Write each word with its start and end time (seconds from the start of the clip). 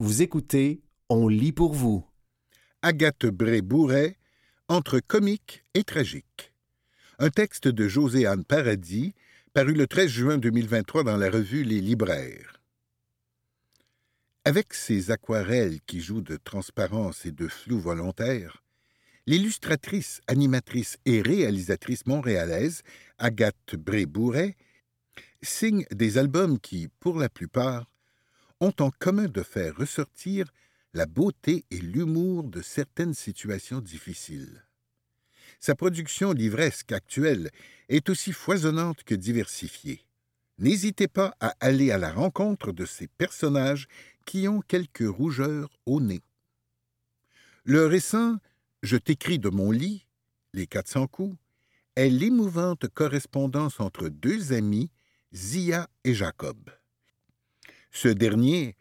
Vous 0.00 0.22
écoutez 0.22 0.80
On 1.08 1.26
lit 1.26 1.50
pour 1.50 1.74
vous. 1.74 2.06
Agathe 2.82 3.26
Bray-Bourret, 3.26 4.16
Entre 4.68 5.00
comique 5.00 5.64
et 5.74 5.82
tragique. 5.82 6.52
Un 7.18 7.30
texte 7.30 7.66
de 7.66 7.88
José-Anne 7.88 8.44
Paradis, 8.44 9.12
paru 9.52 9.74
le 9.74 9.88
13 9.88 10.08
juin 10.08 10.38
2023 10.38 11.02
dans 11.02 11.16
la 11.16 11.28
revue 11.28 11.64
Les 11.64 11.80
Libraires. 11.80 12.62
Avec 14.44 14.72
ses 14.72 15.10
aquarelles 15.10 15.80
qui 15.80 16.00
jouent 16.00 16.22
de 16.22 16.36
transparence 16.36 17.26
et 17.26 17.32
de 17.32 17.48
flou 17.48 17.80
volontaire, 17.80 18.62
l'illustratrice, 19.26 20.20
animatrice 20.28 20.96
et 21.06 21.22
réalisatrice 21.22 22.06
montréalaise 22.06 22.82
Agathe 23.18 23.74
Bray-Bourret 23.74 24.56
signe 25.42 25.86
des 25.90 26.18
albums 26.18 26.60
qui, 26.60 26.86
pour 27.00 27.18
la 27.18 27.28
plupart, 27.28 27.90
ont 28.60 28.74
en 28.80 28.90
commun 28.90 29.26
de 29.26 29.42
faire 29.42 29.76
ressortir 29.76 30.46
la 30.94 31.06
beauté 31.06 31.64
et 31.70 31.78
l'humour 31.78 32.44
de 32.44 32.62
certaines 32.62 33.14
situations 33.14 33.80
difficiles. 33.80 34.64
Sa 35.60 35.74
production 35.74 36.32
livresque 36.32 36.92
actuelle 36.92 37.50
est 37.88 38.08
aussi 38.08 38.32
foisonnante 38.32 39.02
que 39.04 39.14
diversifiée. 39.14 40.04
N'hésitez 40.58 41.08
pas 41.08 41.34
à 41.40 41.54
aller 41.60 41.90
à 41.90 41.98
la 41.98 42.12
rencontre 42.12 42.72
de 42.72 42.84
ces 42.84 43.06
personnages 43.06 43.86
qui 44.24 44.48
ont 44.48 44.60
quelques 44.60 45.08
rougeurs 45.08 45.70
au 45.86 46.00
nez. 46.00 46.22
Le 47.64 47.86
récent 47.86 48.36
Je 48.82 48.96
t'écris 48.96 49.38
de 49.38 49.48
mon 49.48 49.70
lit, 49.70 50.06
Les 50.54 50.66
400 50.66 51.06
coups, 51.08 51.36
est 51.96 52.08
l'émouvante 52.08 52.88
correspondance 52.88 53.80
entre 53.80 54.08
deux 54.08 54.52
amis, 54.52 54.90
Zia 55.34 55.88
et 56.04 56.14
Jacob. 56.14 56.70
Ce 57.90 58.08
dernier, 58.08 58.76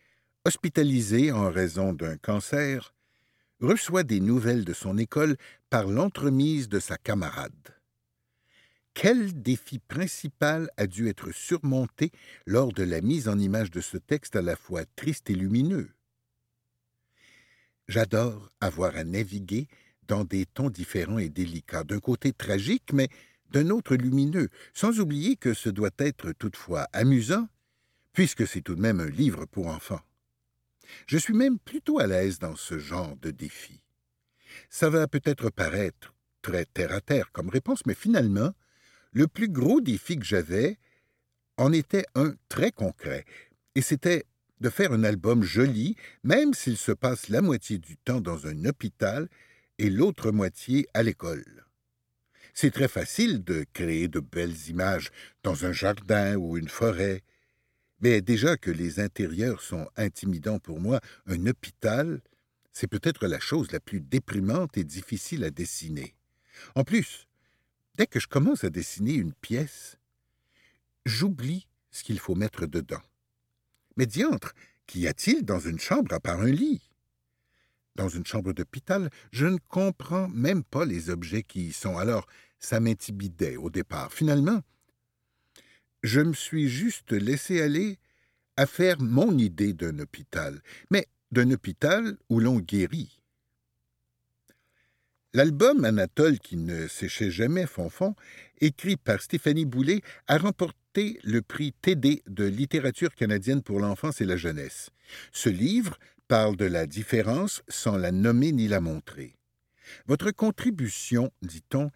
hospitalisé 0.46 1.32
en 1.32 1.50
raison 1.50 1.94
d'un 1.94 2.18
cancer, 2.18 2.94
reçoit 3.60 4.04
des 4.04 4.20
nouvelles 4.20 4.66
de 4.66 4.74
son 4.74 4.98
école 4.98 5.38
par 5.70 5.88
l'entremise 5.88 6.70
de 6.70 6.80
sa 6.80 6.98
camarade. 6.98 7.76
Quel 8.94 9.42
défi 9.42 9.80
principal 9.80 10.70
a 10.78 10.88
dû 10.88 11.08
être 11.08 11.31
surmonté 11.31 12.12
lors 12.46 12.72
de 12.72 12.84
la 12.84 13.02
mise 13.02 13.28
en 13.28 13.38
image 13.38 13.70
de 13.70 13.81
ce 13.81 13.98
texte 13.98 14.36
à 14.36 14.42
la 14.42 14.56
fois 14.56 14.86
triste 14.96 15.30
et 15.30 15.36
lumineux? 15.36 15.92
J'adore 17.88 18.50
avoir 18.59 18.96
à 18.96 19.03
naviguer 19.03 19.68
dans 20.08 20.24
des 20.24 20.46
tons 20.46 20.70
différents 20.70 21.20
et 21.20 21.30
délicats, 21.30 21.84
d'un 21.84 22.00
côté 22.00 22.34
tragique, 22.34 22.92
mais 22.92 23.09
d'un 23.52 23.70
autre 23.70 23.96
lumineux, 23.96 24.50
sans 24.74 25.00
oublier 25.00 25.36
que 25.36 25.53
ce 25.53 25.70
doit 25.70 25.92
être 26.00 26.31
toutefois 26.31 26.88
amusant 26.92 27.48
puisque 28.18 28.48
c'est 28.48 28.62
tout 28.62 28.73
de 28.73 28.82
même 28.82 29.00
un 29.00 29.12
livre 29.12 29.46
pour 29.46 29.68
enfants. 29.68 30.02
Je 31.06 31.20
suis 31.20 31.36
même 31.36 31.60
plutôt 31.60 32.00
à 32.00 32.08
l'aise 32.08 32.40
dans 32.40 32.56
ce 32.56 32.80
genre 32.80 33.16
de 33.18 33.30
défi. 33.30 33.80
Ça 34.72 34.90
va 34.90 35.08
peut-être 35.08 35.52
paraître 35.52 36.16
très 36.42 36.66
terre-à-terre 36.66 37.32
comme 37.32 37.50
réponse, 37.50 37.86
mais 37.86 37.94
finalement, 37.94 38.56
le 39.12 39.28
plus 39.28 39.50
gros 39.50 39.82
défi 39.82 40.18
que 40.18 40.26
j'avais 40.26 40.80
en 41.58 41.72
était 41.72 42.08
un 42.16 42.34
très 42.50 42.72
concret, 42.72 43.24
et 43.76 43.84
c'était 43.84 44.26
de 44.62 44.72
faire 44.72 44.94
un 44.94 45.04
album 45.04 45.44
joli, 45.44 45.96
même 46.24 46.56
s'il 46.56 46.78
se 46.78 46.94
passe 46.94 47.30
la 47.30 47.44
moitié 47.44 47.78
du 47.78 47.98
temps 47.98 48.20
dans 48.20 48.48
un 48.48 48.66
hôpital 48.66 49.30
et 49.78 49.92
l'autre 49.92 50.31
moitié 50.31 50.88
à 50.96 51.04
l'école. 51.04 51.68
C'est 52.56 52.72
très 52.72 52.88
facile 52.88 53.44
de 53.44 53.64
créer 53.74 54.08
de 54.08 54.22
belles 54.22 54.70
images 54.70 55.12
dans 55.44 55.66
un 55.66 55.72
jardin 55.72 56.36
ou 56.36 56.58
une 56.58 56.68
forêt, 56.68 57.22
mais 58.00 58.22
déjà 58.22 58.58
que 58.58 58.72
les 58.72 59.00
intérieurs 59.00 59.62
sont 59.62 59.88
intimidants 59.95 60.59
pour 60.59 60.80
moi, 60.80 61.00
un 61.26 61.45
hôpital, 61.48 62.22
c'est 62.72 62.88
peut-être 62.88 63.28
la 63.28 63.40
chose 63.40 63.72
la 63.72 63.80
plus 63.80 64.02
déprimante 64.02 64.78
et 64.78 64.84
difficile 64.84 65.44
à 65.44 65.50
dessiner. 65.50 66.16
En 66.75 66.84
plus, 66.84 67.28
dès 67.95 68.08
que 68.08 68.20
je 68.20 68.28
commence 68.28 68.64
à 68.64 68.70
dessiner 68.70 69.13
une 69.13 69.34
pièce, 69.34 69.97
j'oublie 71.06 71.68
ce 71.91 72.03
qu'il 72.03 72.19
faut 72.19 72.35
mettre 72.35 72.68
dedans. 72.68 73.02
Mais 73.96 74.06
diantre, 74.06 74.53
qu'y 74.85 75.08
a-t-il 75.08 75.44
dans 75.44 75.59
une 75.59 75.79
chambre 75.79 76.14
à 76.14 76.19
part 76.19 76.41
un 76.41 76.52
lit? 76.52 76.91
Dans 77.96 78.09
une 78.09 78.25
chambre 78.28 78.53
d'hôpital, 78.53 79.09
je 79.31 79.47
ne 79.47 79.58
comprends 79.69 80.28
même 80.28 80.64
pas 80.64 80.85
les 80.85 81.09
objets 81.09 81.41
qui 81.41 81.69
y 81.69 81.74
sont, 81.74 81.97
alors 81.97 82.28
ça 82.59 82.79
m'intimidait 82.79 83.56
au 83.56 83.72
départ. 83.72 84.14
Finalement, 84.14 84.62
je 86.07 86.22
me 86.22 86.34
suis 86.34 86.69
juste 86.69 87.12
laissé 87.12 87.62
aller 87.62 88.00
à 88.56 88.66
faire 88.66 89.00
mon 89.00 89.38
idée 89.38 89.73
d'un 89.73 90.00
hôpital, 90.00 90.62
mais 90.90 91.06
d'un 91.31 91.51
hôpital 91.51 92.18
où 92.29 92.40
l'on 92.40 92.59
guérit. 92.59 93.19
L'album 95.34 95.84
Anatole 95.84 96.40
qui 96.40 96.56
ne 96.56 96.88
séchait 96.88 97.29
jamais 97.29 97.67
Fonfon, 97.67 98.16
écrit 98.62 98.96
par 98.96 99.22
Stéphanie 99.22 99.66
Boulet, 99.66 100.01
a 100.28 100.38
remporté 100.38 101.19
le 101.23 101.41
prix 101.41 101.73
TD 101.73 102.23
de 102.25 102.46
littérature 102.46 103.13
canadienne 103.13 103.62
pour 103.62 103.79
l'enfance 103.79 104.22
et 104.22 104.25
la 104.25 104.38
jeunesse. 104.38 104.90
Ce 105.31 105.50
livre 105.50 106.00
parle 106.28 106.56
de 106.56 106.66
la 106.66 106.88
différence 106.88 107.62
sans 107.67 107.97
la 107.97 108.12
nommer 108.12 108.53
ni 108.53 108.67
la 108.67 108.79
montrer. 108.79 109.35
Votre 110.07 110.31
contribution, 110.31 111.31
dit-on, 111.41 111.91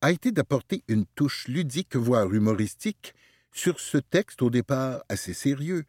a 0.00 0.12
été 0.12 0.30
d'apporter 0.30 0.84
une 0.88 1.04
touche 1.04 1.48
ludique, 1.48 1.96
voire 1.96 2.32
humoristique, 2.32 3.14
sur 3.56 3.80
ce 3.80 3.96
texte 3.96 4.42
au 4.42 4.50
départ 4.50 5.02
assez 5.08 5.32
sérieux, 5.32 5.86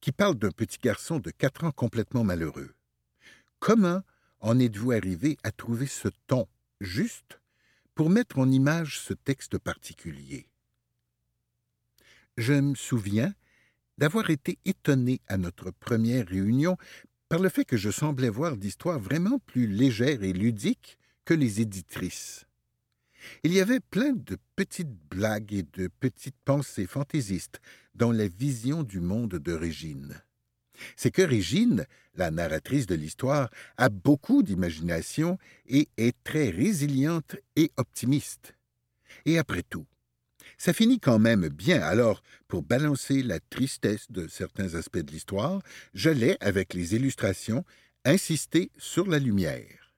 qui 0.00 0.10
parle 0.10 0.34
d'un 0.34 0.50
petit 0.50 0.78
garçon 0.82 1.20
de 1.20 1.30
quatre 1.30 1.62
ans 1.62 1.70
complètement 1.70 2.24
malheureux. 2.24 2.74
Comment 3.60 4.02
en 4.40 4.58
êtes-vous 4.58 4.90
arrivé 4.90 5.38
à 5.44 5.52
trouver 5.52 5.86
ce 5.86 6.08
ton 6.26 6.48
juste 6.80 7.40
pour 7.94 8.10
mettre 8.10 8.38
en 8.40 8.50
image 8.50 8.98
ce 8.98 9.14
texte 9.14 9.58
particulier? 9.58 10.48
Je 12.36 12.52
me 12.52 12.74
souviens 12.74 13.32
d'avoir 13.96 14.30
été 14.30 14.58
étonné 14.64 15.20
à 15.28 15.36
notre 15.36 15.70
première 15.70 16.26
réunion 16.26 16.76
par 17.28 17.38
le 17.38 17.48
fait 17.48 17.64
que 17.64 17.76
je 17.76 17.90
semblais 17.90 18.28
voir 18.28 18.56
d'histoires 18.56 18.98
vraiment 18.98 19.38
plus 19.38 19.68
légères 19.68 20.24
et 20.24 20.32
ludiques 20.32 20.98
que 21.24 21.32
les 21.32 21.60
éditrices. 21.60 22.43
Il 23.42 23.52
y 23.52 23.60
avait 23.60 23.80
plein 23.80 24.12
de 24.12 24.36
petites 24.56 24.96
blagues 25.10 25.52
et 25.52 25.62
de 25.62 25.88
petites 26.00 26.38
pensées 26.44 26.86
fantaisistes 26.86 27.60
dans 27.94 28.12
la 28.12 28.28
vision 28.28 28.82
du 28.82 29.00
monde 29.00 29.34
de 29.34 29.52
Régine. 29.52 30.22
C'est 30.96 31.10
que 31.10 31.22
Régine, 31.22 31.86
la 32.16 32.30
narratrice 32.30 32.86
de 32.86 32.94
l'histoire, 32.94 33.50
a 33.76 33.88
beaucoup 33.88 34.42
d'imagination 34.42 35.38
et 35.66 35.88
est 35.96 36.16
très 36.24 36.50
résiliente 36.50 37.36
et 37.56 37.70
optimiste. 37.76 38.54
Et 39.24 39.38
après 39.38 39.62
tout, 39.62 39.86
ça 40.58 40.72
finit 40.72 41.00
quand 41.00 41.18
même 41.18 41.48
bien, 41.48 41.80
alors, 41.82 42.22
pour 42.48 42.62
balancer 42.62 43.22
la 43.22 43.40
tristesse 43.40 44.10
de 44.10 44.28
certains 44.28 44.74
aspects 44.74 44.98
de 44.98 45.10
l'histoire, 45.10 45.60
j'allais, 45.94 46.36
avec 46.40 46.74
les 46.74 46.94
illustrations, 46.94 47.64
insister 48.04 48.70
sur 48.78 49.06
la 49.06 49.18
lumière. 49.18 49.92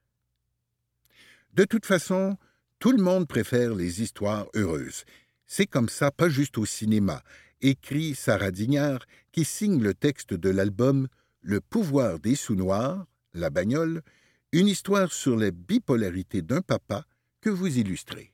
De 1.53 1.63
toute 1.63 1.85
façon, 1.85 2.37
tout 2.79 2.91
le 2.91 3.01
monde 3.01 3.27
préfère 3.27 3.73
les 3.73 4.03
histoires 4.03 4.45
heureuses. 4.55 5.03
C'est 5.47 5.65
comme 5.65 5.89
ça, 5.89 6.11
pas 6.11 6.29
juste 6.29 6.59
au 6.59 6.65
cinéma, 6.65 7.23
écrit 7.61 8.13
Sarah 8.13 8.51
Dignard, 8.51 9.05
qui 9.31 9.45
signe 9.45 9.81
le 9.81 9.95
texte 9.95 10.33
de 10.33 10.49
l'album 10.49 11.07
Le 11.41 11.59
pouvoir 11.59 12.19
des 12.19 12.35
sous-noirs, 12.35 13.07
la 13.33 13.49
bagnole, 13.49 14.03
une 14.51 14.67
histoire 14.67 15.11
sur 15.11 15.37
la 15.37 15.49
bipolarité 15.49 16.41
d'un 16.41 16.61
papa 16.61 17.05
que 17.41 17.49
vous 17.49 17.79
illustrez. 17.79 18.31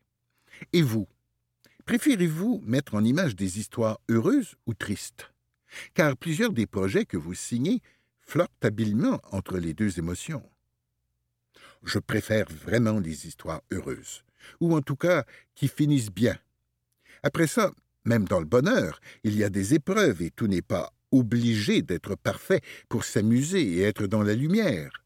Et 0.74 0.82
vous, 0.82 1.08
préférez-vous 1.86 2.62
mettre 2.66 2.96
en 2.96 3.04
image 3.04 3.36
des 3.36 3.60
histoires 3.60 4.00
heureuses 4.10 4.56
ou 4.66 4.74
tristes? 4.74 5.32
Car 5.94 6.18
plusieurs 6.18 6.52
des 6.52 6.68
projets 6.68 7.06
que 7.06 7.18
vous 7.18 7.34
signez 7.34 7.82
flottent 8.20 8.52
habilement 8.64 9.22
entre 9.32 9.58
les 9.58 9.74
deux 9.74 10.00
émotions. 10.00 10.44
Je 11.84 12.00
préfère 12.00 12.48
vraiment 12.50 13.00
les 13.00 13.28
histoires 13.28 13.62
heureuses 13.72 14.24
ou 14.60 14.76
en 14.76 14.82
tout 14.82 14.96
cas 14.96 15.26
qui 15.56 15.68
finissent 15.68 16.12
bien. 16.12 16.38
Après 17.24 17.48
ça, 17.48 17.72
même 18.06 18.26
dans 18.26 18.40
le 18.40 18.46
bonheur, 18.46 19.00
il 19.24 19.36
y 19.38 19.44
a 19.44 19.50
des 19.50 19.74
épreuves 19.74 20.22
et 20.22 20.32
tout 20.32 20.48
n'est 20.48 20.62
pas 20.62 20.92
obligé 21.12 21.82
d'être 21.82 22.16
parfait 22.16 22.62
pour 22.90 23.06
s'amuser 23.06 23.62
et 23.62 23.82
être 23.82 24.08
dans 24.08 24.24
la 24.24 24.34
lumière. 24.34 25.04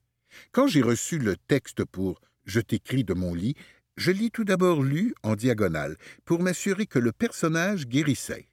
Quand 0.52 0.68
j'ai 0.68 0.82
reçu 0.82 1.20
le 1.20 1.36
texte 1.36 1.84
pour 1.84 2.22
Je 2.46 2.62
t'écris 2.62 3.04
de 3.04 3.14
mon 3.14 3.34
lit, 3.34 3.56
je 3.98 4.12
l'ai 4.12 4.30
tout 4.30 4.46
d'abord 4.46 4.84
lu 4.84 5.14
en 5.22 5.36
diagonale 5.36 5.98
pour 6.24 6.42
m'assurer 6.42 6.86
que 6.86 7.00
le 7.00 7.12
personnage 7.12 7.88
guérissait. 7.88 8.48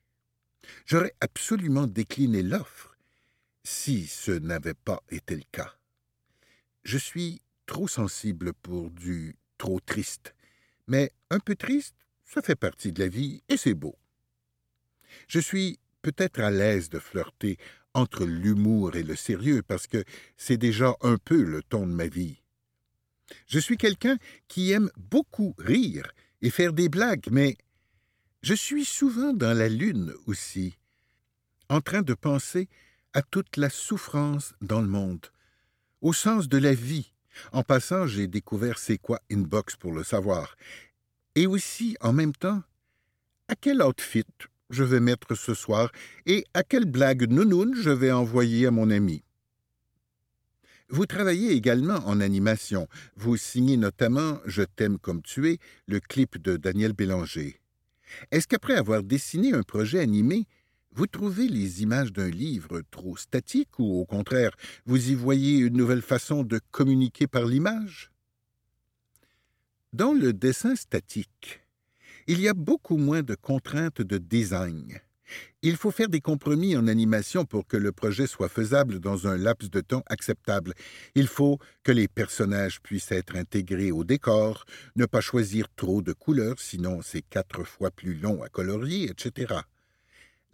J'aurais 0.85 1.15
absolument 1.21 1.87
décliné 1.87 2.43
l'offre 2.43 2.97
si 3.63 4.07
ce 4.07 4.33
n'avait 4.33 4.75
pas 4.75 5.03
été 5.11 5.37
le 5.37 5.45
cas. 5.53 5.75
Je 6.83 6.99
suis 6.99 7.41
trop 7.67 7.89
sensible 7.89 8.53
pour 8.53 8.91
du 8.91 9.37
trop 9.59 9.81
triste 9.81 10.35
mais 10.87 11.13
un 11.31 11.39
peu 11.39 11.55
triste, 11.55 11.95
ça 12.25 12.43
fait 12.43 12.57
partie 12.57 12.93
de 12.93 13.01
la 13.01 13.09
vie 13.09 13.43
et 13.49 13.57
c'est 13.57 13.75
beau. 13.75 13.97
Je 15.29 15.41
suis 15.41 15.79
peut-être 16.03 16.41
à 16.41 16.51
l'aise 16.51 16.91
de 16.91 16.99
flirter 16.99 17.59
entre 17.95 18.25
l'humour 18.25 18.97
et 18.97 19.03
le 19.03 19.17
sérieux 19.17 19.63
parce 19.63 19.87
que 19.87 20.05
c'est 20.37 20.57
déjà 20.57 20.95
un 21.01 21.17
peu 21.17 21.43
le 21.43 21.63
ton 21.63 21.87
de 21.87 21.93
ma 21.93 22.07
vie. 22.07 22.43
Je 23.47 23.59
suis 23.59 23.77
quelqu'un 23.77 24.19
qui 24.49 24.73
aime 24.73 24.91
beaucoup 24.97 25.55
rire 25.59 26.11
et 26.43 26.51
faire 26.51 26.73
des 26.73 26.89
blagues, 26.89 27.29
mais 27.31 27.57
je 28.43 28.55
suis 28.55 28.85
souvent 28.85 29.33
dans 29.33 29.57
la 29.57 29.69
lune 29.69 30.13
aussi, 30.27 30.77
en 31.71 31.81
train 31.81 32.03
de 32.03 32.13
penser 32.13 32.69
à 33.15 33.23
toute 33.23 33.57
la 33.57 33.71
souffrance 33.71 34.55
dans 34.61 34.83
le 34.83 34.89
monde, 34.89 35.27
au 36.03 36.13
sens 36.13 36.49
de 36.49 36.59
la 36.59 36.75
vie. 36.75 37.14
En 37.53 37.63
passant, 37.63 38.07
j'ai 38.07 38.27
découvert 38.27 38.79
c'est 38.79 38.99
quoi 38.99 39.21
Inbox 39.31 39.77
pour 39.77 39.93
le 39.93 40.05
savoir, 40.05 40.57
et 41.35 41.47
aussi, 41.47 41.97
en 42.01 42.13
même 42.13 42.35
temps, 42.35 42.63
à 43.49 43.55
quel 43.55 43.83
outfit 43.83 44.25
je 44.71 44.85
vais 44.85 45.01
mettre 45.01 45.35
ce 45.35 45.55
soir 45.55 45.91
et 46.27 46.45
à 46.55 46.63
quelle 46.63 46.87
blague 46.87 47.29
nounoun 47.29 47.75
je 47.75 47.91
vais 47.91 48.13
envoyer 48.13 48.67
à 48.67 48.71
mon 48.71 48.91
ami. 48.91 49.23
Vous 50.89 51.07
travaillez 51.07 51.53
également 51.53 51.97
en 52.07 52.21
animation. 52.21 52.89
Vous 53.17 53.37
signez 53.37 53.77
notamment 53.77 54.39
Je 54.45 54.63
t'aime 54.63 54.99
comme 54.99 55.23
tu 55.23 55.51
es, 55.51 55.59
le 55.87 55.99
clip 55.99 56.41
de 56.41 56.57
Daniel 56.57 56.93
Bélanger. 56.93 57.61
Est-ce 58.31 58.47
qu'après 58.47 58.75
avoir 58.75 59.03
dessiné 59.03 59.55
un 59.55 59.63
projet 59.63 59.99
animé, 59.99 60.47
vous 60.95 61.07
trouvez 61.07 61.49
les 61.49 61.83
images 61.83 62.13
d'un 62.13 62.31
livre 62.31 62.83
trop 62.91 63.17
statiques 63.17 63.79
ou 63.79 64.01
au 64.01 64.05
contraire, 64.05 64.53
vous 64.87 65.11
y 65.11 65.15
voyez 65.15 65.59
une 65.59 65.77
nouvelle 65.77 66.03
façon 66.03 66.45
de 66.45 66.61
communiquer 66.71 67.27
par 67.27 67.47
l'image? 67.47 68.13
Dans 69.93 70.13
le 70.13 70.33
dessin 70.33 70.77
statique, 70.77 71.61
il 72.27 72.41
y 72.41 72.49
a 72.49 72.55
beaucoup 72.55 72.97
moins 72.97 73.23
de 73.23 73.35
contraintes 73.35 74.03
de 74.03 74.19
design. 74.19 75.01
Il 75.63 75.77
faut 75.77 75.91
faire 75.91 76.09
des 76.09 76.21
compromis 76.21 76.77
en 76.77 76.87
animation 76.87 77.45
pour 77.45 77.67
que 77.67 77.77
le 77.77 77.93
projet 77.93 78.27
soit 78.27 78.49
faisable 78.49 79.01
dans 79.01 79.27
un 79.27 79.37
laps 79.37 79.71
de 79.71 79.81
temps 79.81 80.03
acceptable. 80.07 80.75
Il 81.15 81.27
faut 81.27 81.59
que 81.83 81.93
les 81.93 82.09
personnages 82.09 82.81
puissent 82.81 83.13
être 83.13 83.37
intégrés 83.37 83.91
au 83.91 84.05
décor, 84.05 84.65
ne 84.97 85.07
pas 85.07 85.21
choisir 85.21 85.67
trop 85.75 86.03
de 86.03 86.13
couleurs, 86.13 86.59
sinon 86.59 87.01
c'est 87.03 87.23
quatre 87.23 87.65
fois 87.65 87.91
plus 87.91 88.15
long 88.15 88.43
à 88.43 88.49
colorier, 88.49 89.11
etc. 89.11 89.55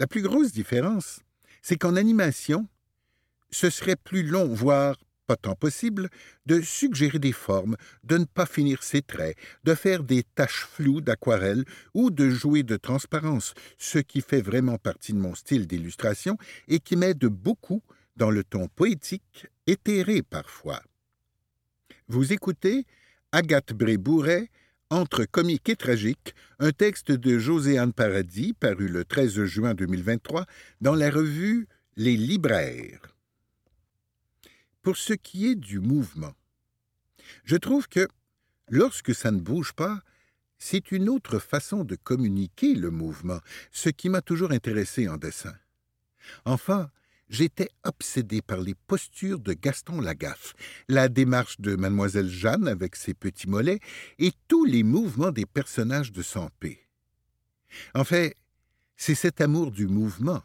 La 0.00 0.06
plus 0.06 0.22
grosse 0.22 0.50
différence, 0.50 1.20
c'est 1.60 1.76
qu'en 1.76 1.94
animation, 1.94 2.66
ce 3.50 3.68
serait 3.68 3.96
plus 3.96 4.22
long, 4.22 4.48
voire 4.48 4.96
pas 5.26 5.36
tant 5.36 5.54
possible, 5.54 6.08
de 6.46 6.62
suggérer 6.62 7.18
des 7.18 7.32
formes, 7.32 7.76
de 8.02 8.16
ne 8.16 8.24
pas 8.24 8.46
finir 8.46 8.82
ses 8.82 9.02
traits, 9.02 9.36
de 9.62 9.74
faire 9.74 10.02
des 10.02 10.22
taches 10.22 10.66
floues 10.72 11.02
d'aquarelle 11.02 11.66
ou 11.92 12.10
de 12.10 12.30
jouer 12.30 12.62
de 12.62 12.78
transparence, 12.78 13.52
ce 13.76 13.98
qui 13.98 14.22
fait 14.22 14.40
vraiment 14.40 14.78
partie 14.78 15.12
de 15.12 15.18
mon 15.18 15.34
style 15.34 15.66
d'illustration 15.66 16.38
et 16.66 16.80
qui 16.80 16.96
m'aide 16.96 17.26
beaucoup 17.26 17.82
dans 18.16 18.30
le 18.30 18.42
ton 18.42 18.68
poétique, 18.68 19.48
éthéré 19.66 20.22
parfois. 20.22 20.82
Vous 22.08 22.32
écoutez 22.32 22.86
Agathe 23.32 23.74
Entre 24.92 25.24
comique 25.24 25.68
et 25.68 25.76
tragique, 25.76 26.34
un 26.58 26.72
texte 26.72 27.12
de 27.12 27.38
Joséanne 27.38 27.92
Paradis 27.92 28.54
paru 28.54 28.88
le 28.88 29.04
13 29.04 29.44
juin 29.44 29.72
2023 29.72 30.46
dans 30.80 30.96
la 30.96 31.10
revue 31.10 31.68
Les 31.96 32.16
Libraires 32.16 33.00
pour 34.82 34.96
ce 34.96 35.12
qui 35.12 35.46
est 35.46 35.54
du 35.54 35.78
mouvement. 35.78 36.32
Je 37.44 37.56
trouve 37.56 37.86
que, 37.86 38.08
lorsque 38.68 39.14
ça 39.14 39.30
ne 39.30 39.38
bouge 39.38 39.74
pas, 39.74 40.00
c'est 40.58 40.90
une 40.90 41.08
autre 41.08 41.38
façon 41.38 41.84
de 41.84 41.94
communiquer 41.94 42.74
le 42.74 42.90
mouvement, 42.90 43.38
ce 43.70 43.90
qui 43.90 44.08
m'a 44.08 44.22
toujours 44.22 44.50
intéressé 44.50 45.08
en 45.08 45.16
dessin. 45.16 45.54
Enfin, 46.44 46.90
j'étais 47.30 47.70
obsédé 47.84 48.42
par 48.42 48.60
les 48.60 48.74
postures 48.74 49.38
de 49.38 49.54
Gaston 49.54 50.00
Lagaffe, 50.00 50.54
la 50.88 51.08
démarche 51.08 51.60
de 51.60 51.76
mademoiselle 51.76 52.28
Jeanne 52.28 52.68
avec 52.68 52.96
ses 52.96 53.14
petits 53.14 53.48
mollets 53.48 53.80
et 54.18 54.32
tous 54.48 54.64
les 54.64 54.82
mouvements 54.82 55.30
des 55.30 55.46
personnages 55.46 56.12
de 56.12 56.22
Sampé. 56.22 56.86
En 57.94 58.04
fait, 58.04 58.36
c'est 58.96 59.14
cet 59.14 59.40
amour 59.40 59.70
du 59.70 59.86
mouvement, 59.86 60.42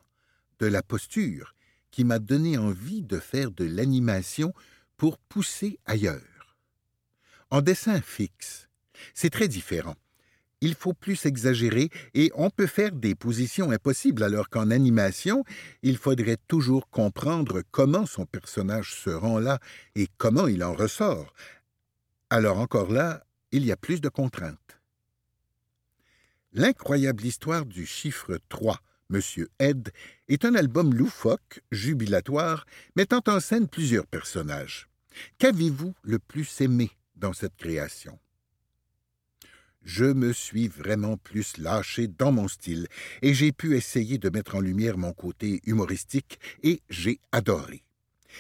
de 0.60 0.68
la 0.68 0.84
posture, 0.84 1.56
qui 1.92 2.04
m'a 2.04 2.20
donné 2.20 2.58
envie 2.58 3.02
de 3.02 3.20
faire 3.20 3.52
de 3.52 3.66
l'animation 3.66 4.54
pour 4.96 5.18
pousser 5.18 5.80
ailleurs. 5.86 6.58
En 7.50 7.62
dessin 7.62 8.00
fixe, 8.00 8.70
c'est 9.14 9.30
très 9.30 9.48
différent. 9.48 9.96
Il 10.62 10.74
faut 10.74 10.94
plus 10.94 11.26
exagérer 11.26 11.90
et 12.14 12.32
on 12.36 12.50
peut 12.50 12.68
faire 12.68 12.92
des 12.92 13.14
positions 13.14 13.72
impossibles 13.72 14.24
alors 14.24 14.50
qu'en 14.50 14.72
animation, 14.72 15.44
il 15.84 15.98
faudrait 15.98 16.38
toujours 16.48 16.90
comprendre 16.90 17.62
comment 17.72 18.06
son 18.06 18.26
personnage 18.26 18.94
se 18.94 19.10
rend 19.10 19.40
là 19.40 19.60
et 19.96 20.08
comment 20.18 20.48
il 20.48 20.64
en 20.64 20.74
ressort. 20.74 21.34
Alors 22.30 22.60
encore 22.60 22.92
là, 22.92 23.24
il 23.52 23.66
y 23.66 23.72
a 23.72 23.78
plus 23.78 24.02
de 24.02 24.10
contraintes. 24.10 24.80
L'incroyable 26.54 27.26
histoire 27.26 27.66
du 27.66 27.86
chiffre 27.86 28.40
3 28.50 28.80
Monsieur 29.10 29.50
Ed 29.60 29.92
est 30.30 30.46
un 30.46 30.56
album 30.56 30.94
loufoque, 30.94 31.62
jubilatoire, 31.72 32.66
mettant 32.96 33.22
en 33.28 33.40
scène 33.40 33.68
plusieurs 33.68 34.08
personnages. 34.08 34.88
Qu'avez-vous 35.38 35.94
le 36.02 36.18
plus 36.18 36.62
aimé 36.62 36.90
dans 37.16 37.34
cette 37.34 37.56
création? 37.56 38.18
Je 39.86 40.06
me 40.06 40.34
suis 40.34 40.68
vraiment 40.68 41.16
plus 41.16 41.58
lâché 41.58 42.08
dans 42.08 42.32
mon 42.32 42.48
style 42.48 42.88
et 43.22 43.36
j'ai 43.36 43.52
pu 43.52 43.78
essayer 43.78 44.18
de 44.18 44.30
mettre 44.32 44.56
en 44.56 44.60
lumière 44.60 44.98
mon 44.98 45.14
côté 45.14 45.62
humoristique 45.66 46.40
et 46.64 46.82
j'ai 46.90 47.20
adoré. 47.32 47.84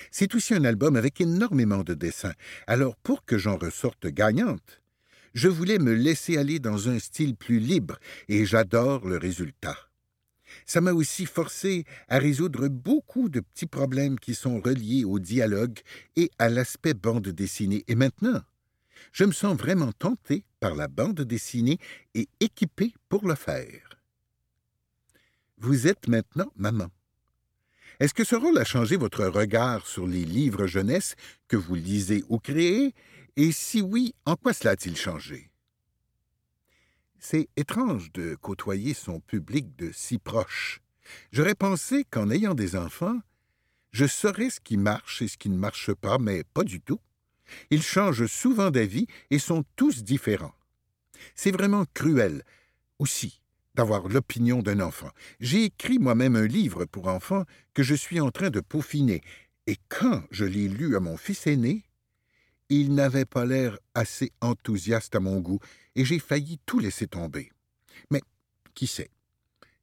C'est 0.09 0.33
aussi 0.33 0.55
un 0.55 0.65
album 0.65 0.95
avec 0.95 1.21
énormément 1.21 1.83
de 1.83 1.93
dessins, 1.93 2.33
alors 2.65 2.95
pour 2.97 3.23
que 3.25 3.37
j'en 3.37 3.57
ressorte 3.57 4.07
gagnante, 4.07 4.81
je 5.35 5.47
voulais 5.47 5.77
me 5.77 5.93
laisser 5.93 6.37
aller 6.37 6.59
dans 6.59 6.89
un 6.89 6.97
style 6.97 7.35
plus 7.35 7.59
libre 7.59 7.99
et 8.27 8.45
j'adore 8.45 9.07
le 9.07 9.17
résultat. 9.17 9.77
Ça 10.65 10.81
m'a 10.81 10.93
aussi 10.93 11.25
forcé 11.25 11.85
à 12.07 12.17
résoudre 12.17 12.69
beaucoup 12.69 13.29
de 13.29 13.41
petits 13.41 13.67
problèmes 13.67 14.17
qui 14.17 14.33
sont 14.33 14.59
reliés 14.59 15.03
au 15.03 15.19
dialogue 15.19 15.79
et 16.15 16.31
à 16.39 16.49
l'aspect 16.49 16.93
bande 16.93 17.27
dessinée. 17.27 17.83
Et 17.87 17.95
maintenant, 17.95 18.41
je 19.11 19.23
me 19.23 19.31
sens 19.31 19.57
vraiment 19.57 19.91
tenté 19.91 20.45
par 20.59 20.75
la 20.75 20.87
bande 20.87 21.21
dessinée 21.21 21.79
et 22.13 22.27
équipé 22.39 22.93
pour 23.09 23.27
le 23.27 23.35
faire. 23.35 23.99
Vous 25.57 25.87
êtes 25.87 26.07
maintenant 26.07 26.51
maman. 26.55 26.89
Est-ce 27.99 28.13
que 28.13 28.25
ce 28.25 28.35
rôle 28.35 28.57
a 28.57 28.65
changé 28.65 28.97
votre 28.97 29.25
regard 29.25 29.87
sur 29.87 30.05
les 30.05 30.25
livres 30.25 30.67
jeunesse 30.67 31.15
que 31.47 31.55
vous 31.55 31.75
lisez 31.75 32.23
ou 32.27 32.39
créez? 32.39 32.93
Et 33.37 33.51
si 33.51 33.81
oui, 33.81 34.13
en 34.25 34.35
quoi 34.35 34.53
cela 34.53 34.71
a-t-il 34.71 34.97
changé? 34.97 35.49
C'est 37.19 37.47
étrange 37.55 38.11
de 38.11 38.35
côtoyer 38.35 38.93
son 38.93 39.19
public 39.19 39.75
de 39.77 39.91
si 39.93 40.17
proche. 40.17 40.81
J'aurais 41.31 41.55
pensé 41.55 42.05
qu'en 42.05 42.29
ayant 42.29 42.53
des 42.53 42.75
enfants, 42.75 43.19
je 43.91 44.05
saurais 44.05 44.49
ce 44.49 44.59
qui 44.59 44.77
marche 44.77 45.21
et 45.21 45.27
ce 45.27 45.37
qui 45.37 45.49
ne 45.49 45.57
marche 45.57 45.93
pas, 45.93 46.17
mais 46.17 46.43
pas 46.43 46.63
du 46.63 46.81
tout. 46.81 46.99
Ils 47.69 47.83
changent 47.83 48.27
souvent 48.27 48.71
d'avis 48.71 49.07
et 49.29 49.39
sont 49.39 49.63
tous 49.75 50.03
différents. 50.03 50.55
C'est 51.35 51.51
vraiment 51.51 51.85
cruel, 51.93 52.43
aussi, 52.99 53.41
d'avoir 53.73 54.07
l'opinion 54.07 54.61
d'un 54.61 54.79
enfant. 54.79 55.09
J'ai 55.39 55.65
écrit 55.65 55.99
moi-même 55.99 56.35
un 56.35 56.47
livre 56.47 56.85
pour 56.85 57.07
enfants 57.07 57.45
que 57.73 57.83
je 57.83 57.95
suis 57.95 58.19
en 58.19 58.31
train 58.31 58.49
de 58.49 58.59
peaufiner, 58.59 59.21
et 59.67 59.77
quand 59.89 60.23
je 60.31 60.45
l'ai 60.45 60.67
lu 60.67 60.95
à 60.95 60.99
mon 60.99 61.17
fils 61.17 61.47
aîné, 61.47 61.83
il 62.69 62.93
n'avait 62.93 63.25
pas 63.25 63.45
l'air 63.45 63.77
assez 63.93 64.31
enthousiaste 64.41 65.15
à 65.15 65.19
mon 65.19 65.39
goût, 65.39 65.59
et 65.95 66.05
j'ai 66.05 66.19
failli 66.19 66.59
tout 66.65 66.79
laisser 66.79 67.07
tomber. 67.07 67.51
Mais 68.11 68.21
qui 68.73 68.87
sait? 68.87 69.11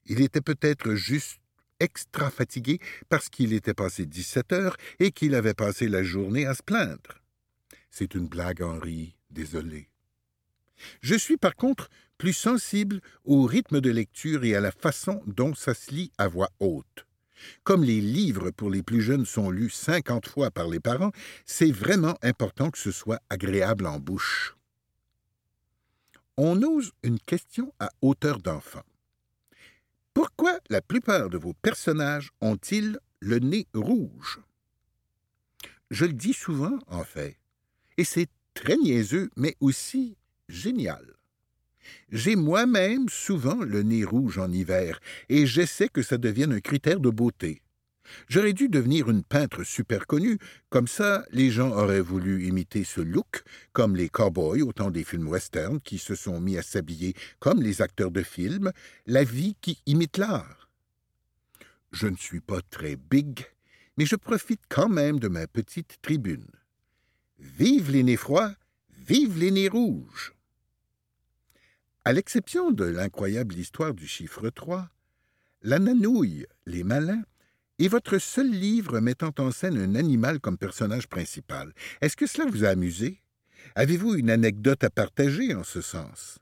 Il 0.07 0.21
était 0.21 0.41
peut-être 0.41 0.95
juste 0.95 1.39
extra 1.81 2.31
fatigué 2.31 2.81
parce 3.09 3.29
qu'il 3.29 3.53
était 3.53 3.75
passé 3.75 4.07
17 4.07 4.53
heures 4.53 4.77
et 4.99 5.11
qu'il 5.11 5.35
avait 5.35 5.55
passé 5.55 5.89
la 5.89 6.03
journée 6.03 6.47
à 6.47 6.55
se 6.55 6.63
plaindre. 6.63 7.22
C'est 7.93 8.17
une 8.17 8.27
blague, 8.27 8.61
Henri, 8.61 9.15
désolé. 9.31 9.89
Je 11.01 11.15
suis 11.15 11.37
par 11.37 11.55
contre 11.55 11.89
plus 12.19 12.33
sensible 12.33 13.01
au 13.25 13.45
rythme 13.45 13.81
de 13.81 13.91
lecture 13.91 14.43
et 14.43 14.57
à 14.57 14.61
la 14.61 14.73
façon 14.73 15.23
dont 15.29 15.55
ça 15.55 15.75
se 15.75 15.93
lit 15.93 16.11
à 16.19 16.27
voix 16.27 16.51
haute. 16.59 17.07
Comme 17.63 17.85
les 17.85 18.01
livres 18.01 18.51
pour 18.51 18.69
les 18.69 18.83
plus 18.83 19.01
jeunes 19.01 19.27
sont 19.27 19.51
lus 19.51 19.71
cinquante 19.71 20.27
fois 20.27 20.51
par 20.51 20.67
les 20.67 20.81
parents, 20.81 21.13
c'est 21.47 21.71
vraiment 21.71 22.17
important 22.23 22.71
que 22.71 22.79
ce 22.79 22.91
soit 22.91 23.21
agréable 23.31 23.87
en 23.87 24.01
bouche 24.01 24.57
on 26.37 26.63
ose 26.63 26.93
une 27.03 27.19
question 27.19 27.73
à 27.79 27.91
hauteur 28.01 28.39
d'enfant. 28.39 28.83
Pourquoi 30.15 30.59
la 30.69 30.81
plupart 30.81 31.29
de 31.29 31.39
vos 31.39 31.55
personnages 31.55 32.31
ont-ils 32.41 32.99
le 33.21 33.39
nez 33.39 33.67
rouge? 33.75 34.41
Je 35.91 36.05
le 36.05 36.13
dis 36.13 36.33
souvent, 36.33 36.79
en 36.89 37.05
fait, 37.05 37.39
et 37.97 38.05
c'est 38.05 38.29
très 38.55 38.77
niaiseux, 38.77 39.31
mais 39.37 39.57
aussi 39.61 40.17
génial. 40.49 41.15
J'ai 42.11 42.37
moi-même 42.37 43.09
souvent 43.09 43.63
le 43.65 43.83
nez 43.83 44.05
rouge 44.05 44.39
en 44.39 44.53
hiver, 44.53 45.01
et 45.29 45.47
j'essaie 45.47 45.89
que 45.89 46.03
ça 46.03 46.19
devienne 46.19 46.53
un 46.53 46.61
critère 46.61 47.01
de 47.01 47.11
beauté. 47.11 47.63
J'aurais 48.29 48.53
dû 48.53 48.69
devenir 48.69 49.09
une 49.11 49.23
peintre 49.23 49.65
super 49.65 50.07
connue, 50.07 50.39
comme 50.71 50.89
ça 50.89 51.25
les 51.31 51.51
gens 51.51 51.71
auraient 51.71 52.01
voulu 52.01 52.47
imiter 52.47 52.85
ce 52.85 53.01
look, 53.01 53.43
comme 53.73 53.97
les 53.97 54.09
cowboys 54.09 54.63
au 54.63 54.73
temps 54.73 54.91
des 54.91 55.05
films 55.05 55.29
westerns 55.29 55.81
qui 55.81 55.99
se 55.99 56.15
sont 56.15 56.41
mis 56.41 56.59
à 56.59 56.63
s'habiller 56.63 57.15
comme 57.39 57.63
les 57.63 57.81
acteurs 57.81 58.11
de 58.11 58.23
films, 58.23 58.73
la 59.07 59.25
vie 59.25 59.57
qui 59.61 59.81
imite 59.87 60.19
l'art. 60.19 60.69
Je 61.93 62.07
ne 62.07 62.17
suis 62.17 62.41
pas 62.41 62.61
très 62.71 62.97
big, 62.97 63.47
mais 63.97 64.07
je 64.07 64.17
profite 64.17 64.63
quand 64.69 64.89
même 64.89 65.19
de 65.19 65.29
ma 65.29 65.47
petite 65.47 65.99
tribune. 66.03 66.47
Vive 67.43 67.91
les 67.91 68.05
nez 68.05 68.17
froids, 68.17 68.55
vive 68.97 69.37
les 69.37 69.51
nez 69.51 69.69
rouges. 69.69 70.33
À 72.05 72.13
l'exception 72.13 72.71
de 72.71 72.85
l'incroyable 72.85 73.57
histoire 73.57 73.95
du 73.95 74.07
chiffre 74.07 74.49
3, 74.49 74.89
La 75.63 75.81
Nanouille, 75.81 76.47
les 76.67 76.85
malins, 76.85 77.25
est 77.81 77.89
votre 77.89 78.19
seul 78.19 78.49
livre 78.49 79.01
mettant 79.01 79.35
en 79.39 79.51
scène 79.51 79.77
un 79.77 79.97
animal 79.97 80.39
comme 80.39 80.57
personnage 80.57 81.09
principal. 81.09 81.75
Est-ce 82.01 82.17
que 82.17 82.29
cela 82.29 82.49
vous 82.49 82.65
a 82.65 82.69
amusé? 82.69 83.21
Avez-vous 83.75 84.15
une 84.15 84.31
anecdote 84.31 84.85
à 84.85 84.91
partager 84.91 85.53
en 85.53 85.65
ce 85.65 85.81
sens? 85.81 86.39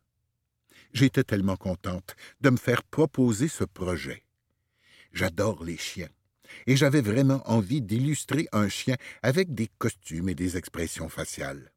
J'étais 0.93 1.25
tellement 1.25 1.57
contente 1.57 2.15
de 2.43 2.51
me 2.51 2.59
faire 2.59 2.83
proposer 2.83 3.49
ce 3.49 3.65
projet. 3.65 4.23
J'adore 5.13 5.65
les 5.65 5.79
chiens, 5.79 6.11
et 6.67 6.77
j'avais 6.77 7.01
vraiment 7.01 7.43
envie 7.51 7.83
d'illustrer 7.83 8.49
un 8.53 8.69
chien 8.69 8.97
avec 9.23 9.55
des 9.55 9.69
costumes 9.79 10.29
et 10.29 10.35
des 10.35 10.57
expressions 10.57 11.09
faciales. 11.09 11.73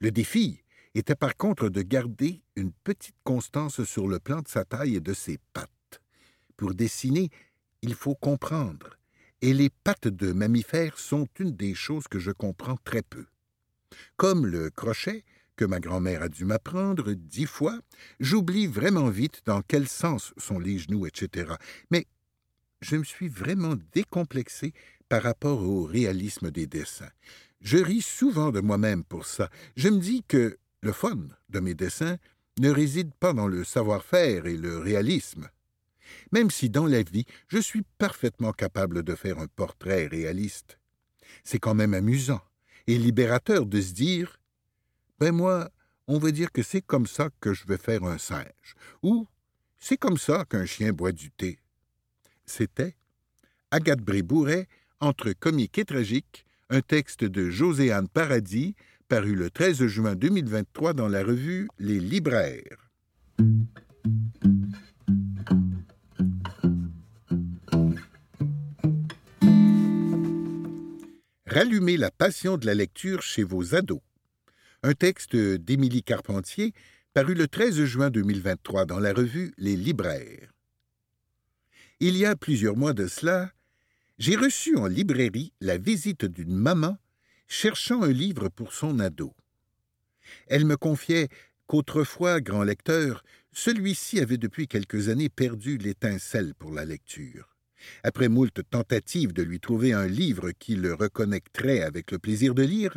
Le 0.00 0.10
défi 0.10 0.62
était 0.94 1.14
par 1.14 1.36
contre 1.36 1.68
de 1.68 1.82
garder 1.82 2.42
une 2.56 2.72
petite 2.72 3.16
constance 3.24 3.84
sur 3.84 4.08
le 4.08 4.18
plan 4.18 4.40
de 4.40 4.48
sa 4.48 4.64
taille 4.64 4.96
et 4.96 5.00
de 5.00 5.12
ses 5.12 5.38
pattes. 5.52 6.00
Pour 6.56 6.74
dessiner, 6.74 7.30
il 7.82 7.94
faut 7.94 8.14
comprendre, 8.14 8.98
et 9.40 9.54
les 9.54 9.70
pattes 9.70 10.08
de 10.08 10.32
mammifères 10.32 10.98
sont 10.98 11.28
une 11.38 11.54
des 11.54 11.74
choses 11.74 12.08
que 12.08 12.18
je 12.18 12.32
comprends 12.32 12.76
très 12.84 13.02
peu. 13.02 13.26
Comme 14.16 14.46
le 14.46 14.70
crochet, 14.70 15.24
que 15.56 15.64
ma 15.64 15.80
grand-mère 15.80 16.22
a 16.22 16.28
dû 16.28 16.44
m'apprendre 16.44 17.12
dix 17.12 17.46
fois, 17.46 17.78
j'oublie 18.20 18.66
vraiment 18.66 19.08
vite 19.08 19.42
dans 19.44 19.62
quel 19.62 19.88
sens 19.88 20.32
sont 20.36 20.58
les 20.58 20.78
genoux, 20.78 21.06
etc. 21.06 21.52
Mais 21.90 22.06
je 22.80 22.96
me 22.96 23.04
suis 23.04 23.28
vraiment 23.28 23.74
décomplexé 23.92 24.72
par 25.08 25.22
rapport 25.22 25.62
au 25.62 25.84
réalisme 25.84 26.50
des 26.50 26.66
dessins. 26.66 27.10
Je 27.60 27.78
ris 27.78 28.02
souvent 28.02 28.50
de 28.50 28.60
moi-même 28.60 29.04
pour 29.04 29.26
ça. 29.26 29.50
Je 29.76 29.88
me 29.88 29.98
dis 29.98 30.22
que 30.22 30.58
le 30.80 30.92
fun 30.92 31.18
de 31.48 31.60
mes 31.60 31.74
dessins 31.74 32.18
ne 32.58 32.70
réside 32.70 33.12
pas 33.14 33.32
dans 33.32 33.48
le 33.48 33.64
savoir-faire 33.64 34.46
et 34.46 34.56
le 34.56 34.78
réalisme. 34.78 35.48
Même 36.32 36.50
si 36.50 36.70
dans 36.70 36.86
la 36.86 37.02
vie, 37.02 37.26
je 37.48 37.58
suis 37.58 37.82
parfaitement 37.98 38.52
capable 38.52 39.02
de 39.02 39.14
faire 39.14 39.38
un 39.38 39.46
portrait 39.46 40.06
réaliste. 40.06 40.78
C'est 41.44 41.58
quand 41.58 41.74
même 41.74 41.94
amusant 41.94 42.40
et 42.86 42.96
libérateur 42.96 43.66
de 43.66 43.80
se 43.80 43.92
dire 43.92 44.40
Ben 45.18 45.32
moi, 45.32 45.70
on 46.06 46.18
va 46.18 46.30
dire 46.30 46.52
que 46.52 46.62
c'est 46.62 46.80
comme 46.80 47.06
ça 47.06 47.28
que 47.40 47.52
je 47.52 47.66
vais 47.66 47.76
faire 47.76 48.04
un 48.04 48.18
singe, 48.18 48.74
ou 49.02 49.26
c'est 49.78 49.98
comme 49.98 50.16
ça 50.16 50.44
qu'un 50.48 50.64
chien 50.64 50.92
boit 50.92 51.12
du 51.12 51.30
thé. 51.30 51.58
C'était 52.48 52.96
Agathe 53.70 54.00
Brébouret, 54.00 54.68
entre 55.00 55.32
comique 55.32 55.76
et 55.76 55.84
tragique, 55.84 56.46
un 56.70 56.80
texte 56.80 57.22
de 57.22 57.50
Joséanne 57.50 58.08
Paradis, 58.08 58.74
paru 59.06 59.34
le 59.34 59.50
13 59.50 59.86
juin 59.86 60.16
2023 60.16 60.94
dans 60.94 61.08
la 61.08 61.22
revue 61.22 61.68
Les 61.78 62.00
Libraires. 62.00 62.90
Rallumer 71.46 71.98
la 71.98 72.10
passion 72.10 72.56
de 72.56 72.64
la 72.64 72.74
lecture 72.74 73.20
chez 73.20 73.42
vos 73.42 73.74
ados. 73.74 74.00
Un 74.82 74.94
texte 74.94 75.36
d'Émilie 75.36 76.02
Carpentier, 76.02 76.72
paru 77.12 77.34
le 77.34 77.46
13 77.46 77.84
juin 77.84 78.08
2023 78.10 78.86
dans 78.86 79.00
la 79.00 79.12
revue 79.12 79.52
Les 79.58 79.76
Libraires. 79.76 80.57
Il 82.00 82.16
y 82.16 82.24
a 82.24 82.36
plusieurs 82.36 82.76
mois 82.76 82.92
de 82.92 83.08
cela, 83.08 83.50
j'ai 84.18 84.36
reçu 84.36 84.76
en 84.76 84.86
librairie 84.86 85.52
la 85.60 85.78
visite 85.78 86.24
d'une 86.24 86.54
maman 86.54 86.96
cherchant 87.48 88.02
un 88.02 88.12
livre 88.12 88.48
pour 88.48 88.72
son 88.72 89.00
ado. 89.00 89.34
Elle 90.46 90.64
me 90.64 90.76
confiait 90.76 91.28
qu'autrefois, 91.66 92.40
grand 92.40 92.62
lecteur, 92.62 93.24
celui-ci 93.52 94.20
avait 94.20 94.36
depuis 94.36 94.68
quelques 94.68 95.08
années 95.08 95.28
perdu 95.28 95.76
l'étincelle 95.76 96.54
pour 96.54 96.70
la 96.70 96.84
lecture. 96.84 97.56
Après 98.04 98.28
moult 98.28 98.62
tentatives 98.70 99.32
de 99.32 99.42
lui 99.42 99.58
trouver 99.58 99.92
un 99.92 100.06
livre 100.06 100.52
qui 100.52 100.76
le 100.76 100.94
reconnecterait 100.94 101.82
avec 101.82 102.12
le 102.12 102.20
plaisir 102.20 102.54
de 102.54 102.62
lire, 102.62 102.96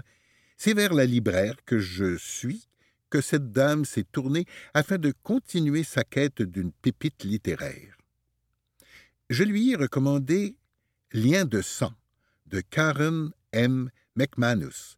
c'est 0.57 0.75
vers 0.75 0.93
la 0.93 1.05
libraire 1.05 1.55
que 1.65 1.79
je 1.79 2.17
suis 2.17 2.67
que 3.09 3.19
cette 3.19 3.51
dame 3.51 3.83
s'est 3.83 4.05
tournée 4.11 4.45
afin 4.75 4.99
de 4.99 5.11
continuer 5.23 5.83
sa 5.83 6.03
quête 6.03 6.43
d'une 6.43 6.71
pépite 6.71 7.23
littéraire. 7.23 7.97
Je 9.31 9.45
lui 9.45 9.71
ai 9.71 9.77
recommandé 9.77 10.57
Lien 11.13 11.45
de 11.45 11.61
sang 11.61 11.93
de 12.47 12.59
Karen 12.59 13.31
M. 13.53 13.89
McManus, 14.17 14.97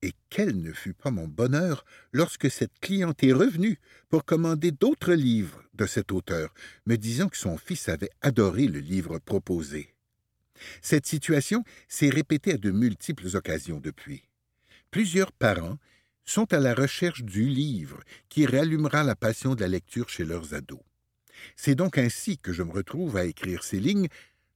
et 0.00 0.12
quel 0.30 0.62
ne 0.62 0.72
fut 0.72 0.94
pas 0.94 1.10
mon 1.10 1.26
bonheur 1.26 1.84
lorsque 2.12 2.48
cette 2.48 2.78
cliente 2.78 3.24
est 3.24 3.32
revenue 3.32 3.80
pour 4.10 4.24
commander 4.24 4.70
d'autres 4.70 5.14
livres 5.14 5.60
de 5.74 5.86
cet 5.86 6.12
auteur, 6.12 6.54
me 6.86 6.94
disant 6.94 7.28
que 7.28 7.36
son 7.36 7.58
fils 7.58 7.88
avait 7.88 8.12
adoré 8.20 8.68
le 8.68 8.78
livre 8.78 9.18
proposé. 9.18 9.92
Cette 10.80 11.06
situation 11.06 11.64
s'est 11.88 12.10
répétée 12.10 12.52
à 12.52 12.58
de 12.58 12.70
multiples 12.70 13.36
occasions 13.36 13.80
depuis. 13.80 14.22
Plusieurs 14.92 15.32
parents 15.32 15.78
sont 16.24 16.54
à 16.54 16.60
la 16.60 16.74
recherche 16.74 17.24
du 17.24 17.48
livre 17.48 18.04
qui 18.28 18.46
rallumera 18.46 19.02
la 19.02 19.16
passion 19.16 19.56
de 19.56 19.62
la 19.62 19.68
lecture 19.68 20.08
chez 20.10 20.24
leurs 20.24 20.54
ados. 20.54 20.78
C'est 21.56 21.74
donc 21.74 21.98
ainsi 21.98 22.38
que 22.38 22.52
je 22.52 22.62
me 22.62 22.72
retrouve 22.72 23.16
à 23.16 23.24
écrire 23.24 23.64
ces 23.64 23.80
lignes, 23.80 24.08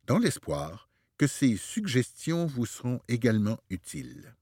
dans 0.07 0.19
l'espoir 0.19 0.89
que 1.19 1.27
ces 1.27 1.57
suggestions 1.57 2.47
vous 2.47 2.67
seront 2.67 3.01
également 3.09 3.59
utiles. 3.71 4.35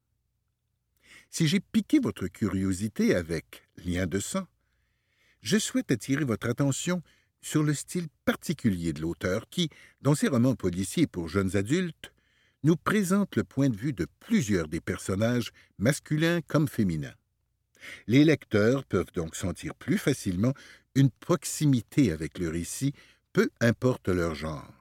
Si 1.31 1.49
j'ai 1.49 1.61
piqué 1.61 1.99
votre 1.99 2.29
curiosité 2.29 3.15
avec 3.15 3.67
Lien 3.85 4.07
de 4.07 4.21
sang, 4.21 4.47
je 5.43 5.59
souhaite 5.59 5.91
attirer 5.91 6.25
votre 6.25 6.49
attention 6.49 7.03
sur 7.41 7.63
le 7.63 7.75
style 7.75 8.09
particulier 8.25 8.93
de 8.93 9.01
l'auteur 9.01 9.49
qui, 9.49 9.71
dans 10.03 10.15
ses 10.15 10.29
romans 10.29 10.55
policiers 10.55 11.07
pour 11.07 11.29
jeunes 11.29 11.57
adultes, 11.57 12.13
nous 12.63 12.77
présente 12.77 13.37
le 13.37 13.45
point 13.45 13.69
de 13.69 13.77
vue 13.77 13.93
de 13.93 14.07
plusieurs 14.19 14.67
des 14.67 14.81
personnages, 14.81 15.53
masculins 15.79 16.41
comme 16.43 16.69
féminins. 16.69 17.15
Les 18.07 18.25
lecteurs 18.25 18.85
peuvent 18.85 19.13
donc 19.15 19.37
sentir 19.37 19.75
plus 19.75 19.99
facilement 19.99 20.55
une 20.97 21.11
proximité 21.11 22.11
avec 22.11 22.39
le 22.39 22.49
récit, 22.49 22.95
peu 23.33 23.51
importe 23.61 24.09
leur 24.09 24.35
genre. 24.35 24.73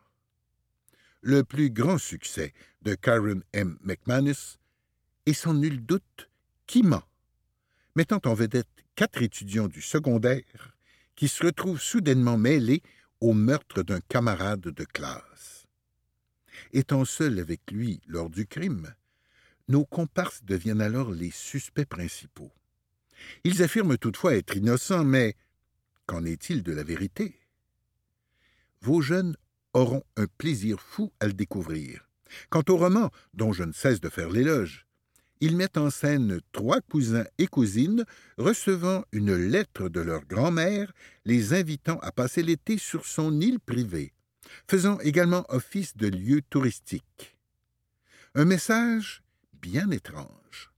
Le 1.21 1.43
plus 1.43 1.69
grand 1.69 1.97
succès 1.97 2.53
de 2.81 2.95
Karen 2.95 3.43
M. 3.51 3.77
McManus 3.83 4.57
est 5.25 5.33
sans 5.33 5.53
nul 5.53 5.85
doute 5.85 6.29
ment, 6.83 7.03
mettant 7.95 8.21
en 8.25 8.33
vedette 8.33 8.67
quatre 8.95 9.21
étudiants 9.21 9.67
du 9.67 9.81
secondaire 9.81 10.75
qui 11.15 11.27
se 11.27 11.45
retrouvent 11.45 11.81
soudainement 11.81 12.37
mêlés 12.37 12.81
au 13.19 13.33
meurtre 13.33 13.83
d'un 13.83 13.99
camarade 13.99 14.61
de 14.61 14.83
classe. 14.85 15.67
Étant 16.71 17.03
seuls 17.03 17.39
avec 17.39 17.59
lui 17.71 18.01
lors 18.07 18.29
du 18.29 18.47
crime, 18.47 18.93
nos 19.67 19.85
comparses 19.85 20.43
deviennent 20.43 20.81
alors 20.81 21.11
les 21.11 21.31
suspects 21.31 21.85
principaux. 21.85 22.51
Ils 23.43 23.63
affirment 23.63 23.97
toutefois 23.97 24.35
être 24.35 24.55
innocents, 24.55 25.03
mais 25.03 25.35
qu'en 26.05 26.25
est-il 26.25 26.63
de 26.63 26.71
la 26.71 26.83
vérité? 26.83 27.39
Vos 28.81 29.01
jeunes 29.01 29.35
auront 29.73 30.03
un 30.15 30.27
plaisir 30.37 30.79
fou 30.79 31.11
à 31.19 31.27
le 31.27 31.33
découvrir. 31.33 32.07
Quant 32.49 32.63
au 32.69 32.77
roman, 32.77 33.11
dont 33.33 33.53
je 33.53 33.63
ne 33.63 33.71
cesse 33.71 34.01
de 34.01 34.09
faire 34.09 34.29
l'éloge, 34.29 34.85
ils 35.41 35.55
mettent 35.55 35.77
en 35.77 35.89
scène 35.89 36.39
trois 36.53 36.81
cousins 36.81 37.25
et 37.37 37.47
cousines 37.47 38.05
recevant 38.37 39.03
une 39.11 39.35
lettre 39.35 39.89
de 39.89 39.99
leur 39.99 40.25
grand-mère 40.25 40.93
les 41.25 41.53
invitant 41.53 41.99
à 41.99 42.11
passer 42.11 42.41
l'été 42.41 42.77
sur 42.77 43.05
son 43.05 43.41
île 43.41 43.59
privée, 43.59 44.13
faisant 44.69 44.97
également 44.99 45.45
office 45.49 45.97
de 45.97 46.07
lieu 46.07 46.41
touristique. 46.49 47.37
Un 48.33 48.45
message 48.45 49.23
bien 49.53 49.91
étrange. 49.91 50.71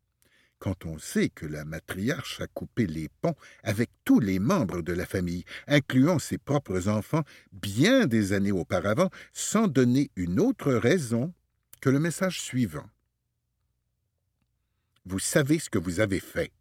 Quand 0.60 0.86
on 0.86 0.98
sait 0.98 1.30
que 1.30 1.46
la 1.46 1.66
matriarche 1.66 2.42
a 2.42 2.48
coupé 2.48 2.88
les 2.88 3.10
ponts 3.22 3.36
avec 3.64 3.92
tous 4.06 4.20
les 4.20 4.40
membres 4.40 4.82
de 4.82 4.94
la 4.94 5.06
famille, 5.06 5.46
incluant 5.68 6.18
ses 6.18 6.38
propres 6.38 6.88
enfants, 6.88 7.24
bien 7.52 8.08
des 8.08 8.34
années 8.34 8.52
auparavant, 8.52 9.10
sans 9.34 9.68
donner 9.68 10.10
une 10.16 10.40
autre 10.40 10.74
raison 10.74 11.34
que 11.80 11.90
le 11.90 12.00
message 12.00 12.42
suivant. 12.42 12.90
Vous 15.06 15.20
savez 15.20 15.60
ce 15.60 15.70
que 15.70 15.78
vous 15.78 16.00
avez 16.00 16.20
fait. 16.20 16.52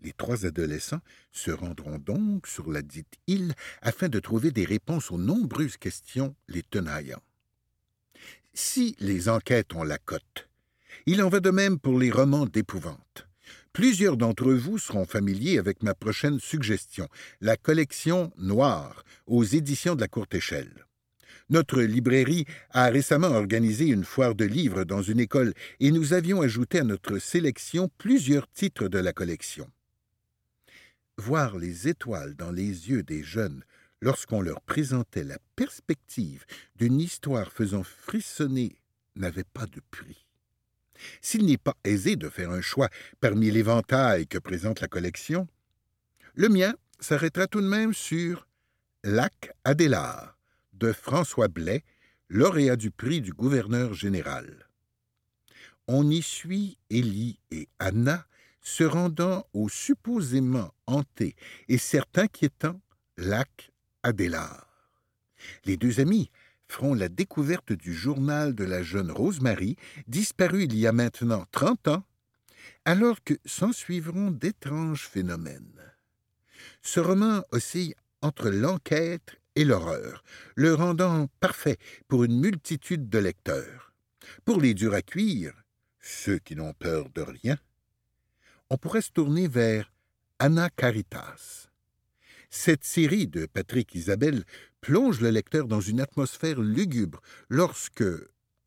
Les 0.00 0.12
trois 0.12 0.46
adolescents 0.46 1.00
se 1.32 1.50
rendront 1.50 1.98
donc 1.98 2.46
sur 2.46 2.70
la 2.70 2.82
dite 2.82 3.14
île 3.26 3.54
afin 3.82 4.08
de 4.08 4.20
trouver 4.20 4.52
des 4.52 4.64
réponses 4.64 5.10
aux 5.10 5.18
nombreuses 5.18 5.76
questions 5.76 6.36
les 6.46 6.62
tenaillant. 6.62 7.22
si 8.54 8.96
les 8.98 9.28
enquêtes 9.28 9.74
ont 9.74 9.84
la 9.84 9.98
cote. 9.98 10.48
Il 11.06 11.22
en 11.22 11.28
va 11.28 11.40
de 11.40 11.50
même 11.50 11.78
pour 11.78 11.98
les 11.98 12.10
romans 12.10 12.46
d'épouvante. 12.46 13.28
Plusieurs 13.72 14.16
d'entre 14.16 14.52
vous 14.52 14.78
seront 14.78 15.04
familiers 15.04 15.58
avec 15.58 15.82
ma 15.82 15.94
prochaine 15.94 16.40
suggestion, 16.40 17.08
la 17.40 17.56
collection 17.56 18.32
Noire 18.38 19.04
aux 19.26 19.44
éditions 19.44 19.94
de 19.94 20.00
la 20.00 20.08
courte 20.08 20.34
échelle. 20.34 20.86
Notre 21.50 21.80
librairie 21.80 22.44
a 22.70 22.88
récemment 22.88 23.28
organisé 23.28 23.86
une 23.86 24.04
foire 24.04 24.34
de 24.34 24.44
livres 24.44 24.84
dans 24.84 25.00
une 25.00 25.20
école 25.20 25.54
et 25.80 25.90
nous 25.90 26.12
avions 26.12 26.42
ajouté 26.42 26.80
à 26.80 26.84
notre 26.84 27.18
sélection 27.18 27.90
plusieurs 27.96 28.50
titres 28.50 28.88
de 28.88 28.98
la 28.98 29.12
collection. 29.12 29.70
Voir 31.16 31.56
les 31.56 31.88
étoiles 31.88 32.34
dans 32.34 32.52
les 32.52 32.90
yeux 32.90 33.02
des 33.02 33.22
jeunes 33.22 33.64
lorsqu'on 34.00 34.42
leur 34.42 34.60
présentait 34.60 35.24
la 35.24 35.38
perspective 35.56 36.44
d'une 36.76 37.00
histoire 37.00 37.50
faisant 37.50 37.82
frissonner 37.82 38.76
n'avait 39.16 39.44
pas 39.44 39.66
de 39.66 39.80
prix. 39.90 40.27
S'il 41.20 41.46
n'est 41.46 41.58
pas 41.58 41.76
aisé 41.84 42.16
de 42.16 42.28
faire 42.28 42.50
un 42.50 42.60
choix 42.60 42.88
parmi 43.20 43.50
l'éventail 43.50 44.26
que 44.26 44.38
présente 44.38 44.80
la 44.80 44.88
collection, 44.88 45.46
le 46.34 46.48
mien 46.48 46.74
s'arrêtera 47.00 47.46
tout 47.46 47.60
de 47.60 47.66
même 47.66 47.94
sur 47.94 48.46
Lac 49.04 49.52
Adélard 49.64 50.36
de 50.72 50.92
François 50.92 51.48
Blais, 51.48 51.84
lauréat 52.28 52.76
du 52.76 52.90
prix 52.90 53.20
du 53.20 53.32
gouverneur 53.32 53.94
général. 53.94 54.68
On 55.86 56.08
y 56.10 56.22
suit 56.22 56.78
Élie 56.90 57.40
et 57.50 57.68
Anna 57.78 58.26
se 58.60 58.84
rendant 58.84 59.46
au 59.54 59.68
supposément 59.68 60.74
hanté 60.86 61.34
et 61.68 61.78
certes 61.78 62.18
inquiétant 62.18 62.80
lac 63.16 63.72
Adélard. 64.02 64.66
Les 65.64 65.76
deux 65.76 66.00
amis 66.00 66.30
feront 66.68 66.94
la 66.94 67.08
découverte 67.08 67.72
du 67.72 67.94
journal 67.94 68.54
de 68.54 68.64
la 68.64 68.82
jeune 68.82 69.10
Rosemary, 69.10 69.76
disparue 70.06 70.64
il 70.64 70.76
y 70.76 70.86
a 70.86 70.92
maintenant 70.92 71.44
trente 71.50 71.88
ans, 71.88 72.04
alors 72.84 73.22
que 73.24 73.34
s'ensuivront 73.44 74.30
d'étranges 74.30 75.08
phénomènes. 75.08 75.82
Ce 76.82 77.00
roman 77.00 77.42
oscille 77.50 77.94
entre 78.22 78.50
l'enquête 78.50 79.40
et 79.56 79.64
l'horreur, 79.64 80.22
le 80.54 80.74
rendant 80.74 81.28
parfait 81.40 81.78
pour 82.06 82.24
une 82.24 82.38
multitude 82.38 83.08
de 83.08 83.18
lecteurs. 83.18 83.92
Pour 84.44 84.60
les 84.60 84.74
durs 84.74 84.94
à 84.94 85.02
cuire, 85.02 85.54
ceux 86.00 86.38
qui 86.38 86.54
n'ont 86.54 86.74
peur 86.74 87.08
de 87.10 87.22
rien, 87.22 87.58
on 88.70 88.76
pourrait 88.76 89.02
se 89.02 89.10
tourner 89.10 89.48
vers 89.48 89.92
Anna 90.38 90.70
Caritas. 90.70 91.68
Cette 92.50 92.84
série 92.84 93.26
de 93.26 93.46
Patrick 93.46 93.94
Isabelle 93.94 94.44
plonge 94.80 95.20
le 95.20 95.30
lecteur 95.30 95.66
dans 95.66 95.80
une 95.80 96.00
atmosphère 96.00 96.60
lugubre 96.60 97.20
lorsque, 97.48 98.04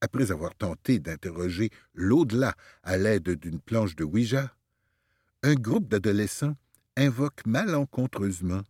après 0.01 0.32
avoir 0.32 0.56
tenté 0.56 1.00
d'interroger 1.00 1.70
l'au-delà 1.94 2.56
à 2.84 2.98
l'aide 2.98 3.30
d'une 3.30 3.60
planche 3.60 3.96
de 3.96 4.03
Ouija, 4.03 4.56
un 5.44 5.56
groupe 5.56 5.88
d'adolescents 5.88 6.56
invoque 6.96 7.46
malencontreusement 7.46 8.62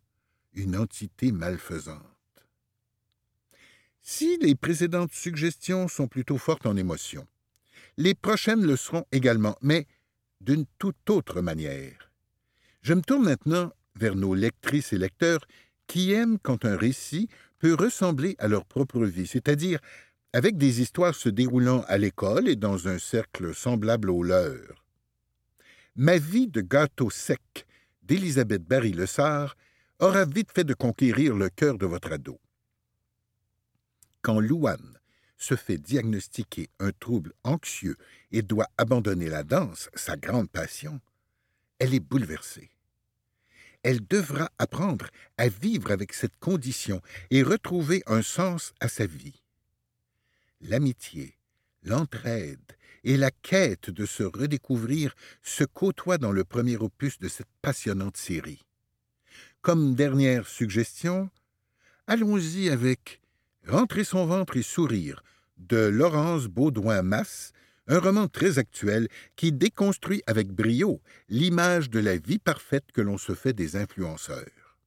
une 0.53 0.77
entité 0.77 1.31
malfaisante. 1.31 2.05
Si 4.01 4.37
les 4.37 4.55
précédentes 4.55 5.13
suggestions 5.13 5.87
sont 5.87 6.07
plutôt 6.07 6.37
fortes 6.37 6.65
en 6.65 6.75
émotion, 6.75 7.27
les 7.97 8.15
prochaines 8.15 8.65
le 8.65 8.75
seront 8.75 9.05
également, 9.11 9.57
mais 9.61 9.87
d'une 10.39 10.65
toute 10.79 11.09
autre 11.09 11.41
manière. 11.41 12.11
Je 12.81 12.93
me 12.93 13.01
tourne 13.01 13.25
maintenant 13.25 13.71
vers 13.95 14.15
nos 14.15 14.33
lectrices 14.33 14.93
et 14.93 14.97
lecteurs 14.97 15.45
qui 15.91 16.13
aiment 16.13 16.39
quand 16.41 16.63
un 16.63 16.77
récit 16.77 17.27
peut 17.59 17.73
ressembler 17.73 18.37
à 18.39 18.47
leur 18.47 18.63
propre 18.63 19.03
vie, 19.03 19.27
c'est-à-dire 19.27 19.81
avec 20.31 20.57
des 20.57 20.79
histoires 20.79 21.15
se 21.15 21.27
déroulant 21.27 21.81
à 21.89 21.97
l'école 21.97 22.47
et 22.47 22.55
dans 22.55 22.87
un 22.87 22.97
cercle 22.97 23.53
semblable 23.53 24.09
au 24.09 24.23
leur. 24.23 24.85
Ma 25.97 26.17
vie 26.17 26.47
de 26.47 26.61
gâteau 26.61 27.09
sec 27.09 27.67
d'Élisabeth 28.03 28.63
Barry 28.63 28.93
Le 28.93 29.05
Sart 29.05 29.57
aura 29.99 30.23
vite 30.23 30.53
fait 30.55 30.63
de 30.63 30.73
conquérir 30.73 31.35
le 31.35 31.49
cœur 31.49 31.77
de 31.77 31.85
votre 31.85 32.13
ado. 32.13 32.39
Quand 34.21 34.39
Louane 34.39 34.97
se 35.35 35.57
fait 35.57 35.77
diagnostiquer 35.77 36.69
un 36.79 36.91
trouble 36.97 37.33
anxieux 37.43 37.97
et 38.31 38.43
doit 38.43 38.69
abandonner 38.77 39.27
la 39.27 39.43
danse, 39.43 39.89
sa 39.95 40.15
grande 40.15 40.49
passion, 40.49 41.01
elle 41.79 41.93
est 41.93 41.99
bouleversée. 41.99 42.71
Elle 43.83 44.05
devra 44.05 44.51
apprendre 44.57 45.07
à 45.37 45.47
vivre 45.47 45.91
avec 45.91 46.13
cette 46.13 46.37
condition 46.39 47.01
et 47.29 47.43
retrouver 47.43 48.03
un 48.05 48.21
sens 48.21 48.73
à 48.79 48.87
sa 48.87 49.05
vie. 49.05 49.41
L'amitié, 50.61 51.37
l'entraide 51.83 52.59
et 53.03 53.17
la 53.17 53.31
quête 53.31 53.89
de 53.89 54.05
se 54.05 54.23
redécouvrir 54.23 55.15
se 55.41 55.63
côtoient 55.63 56.19
dans 56.19 56.31
le 56.31 56.43
premier 56.43 56.77
opus 56.77 57.17
de 57.17 57.27
cette 57.27 57.49
passionnante 57.61 58.17
série. 58.17 58.63
Comme 59.61 59.95
dernière 59.95 60.47
suggestion, 60.47 61.29
allons-y 62.05 62.69
avec 62.69 63.21
Rentrer 63.67 64.03
son 64.03 64.25
ventre 64.25 64.57
et 64.57 64.63
sourire 64.63 65.23
de 65.57 65.77
Laurence 65.77 66.47
Baudouin-Masse, 66.47 67.53
un 67.91 67.99
roman 67.99 68.27
très 68.29 68.57
actuel 68.57 69.09
qui 69.35 69.51
déconstruit 69.51 70.23
avec 70.25 70.47
brio 70.47 71.01
l'image 71.27 71.89
de 71.89 71.99
la 71.99 72.15
vie 72.15 72.39
parfaite 72.39 72.85
que 72.93 73.01
l'on 73.01 73.17
se 73.17 73.35
fait 73.35 73.51
des 73.51 73.75
influenceurs. 73.75 74.77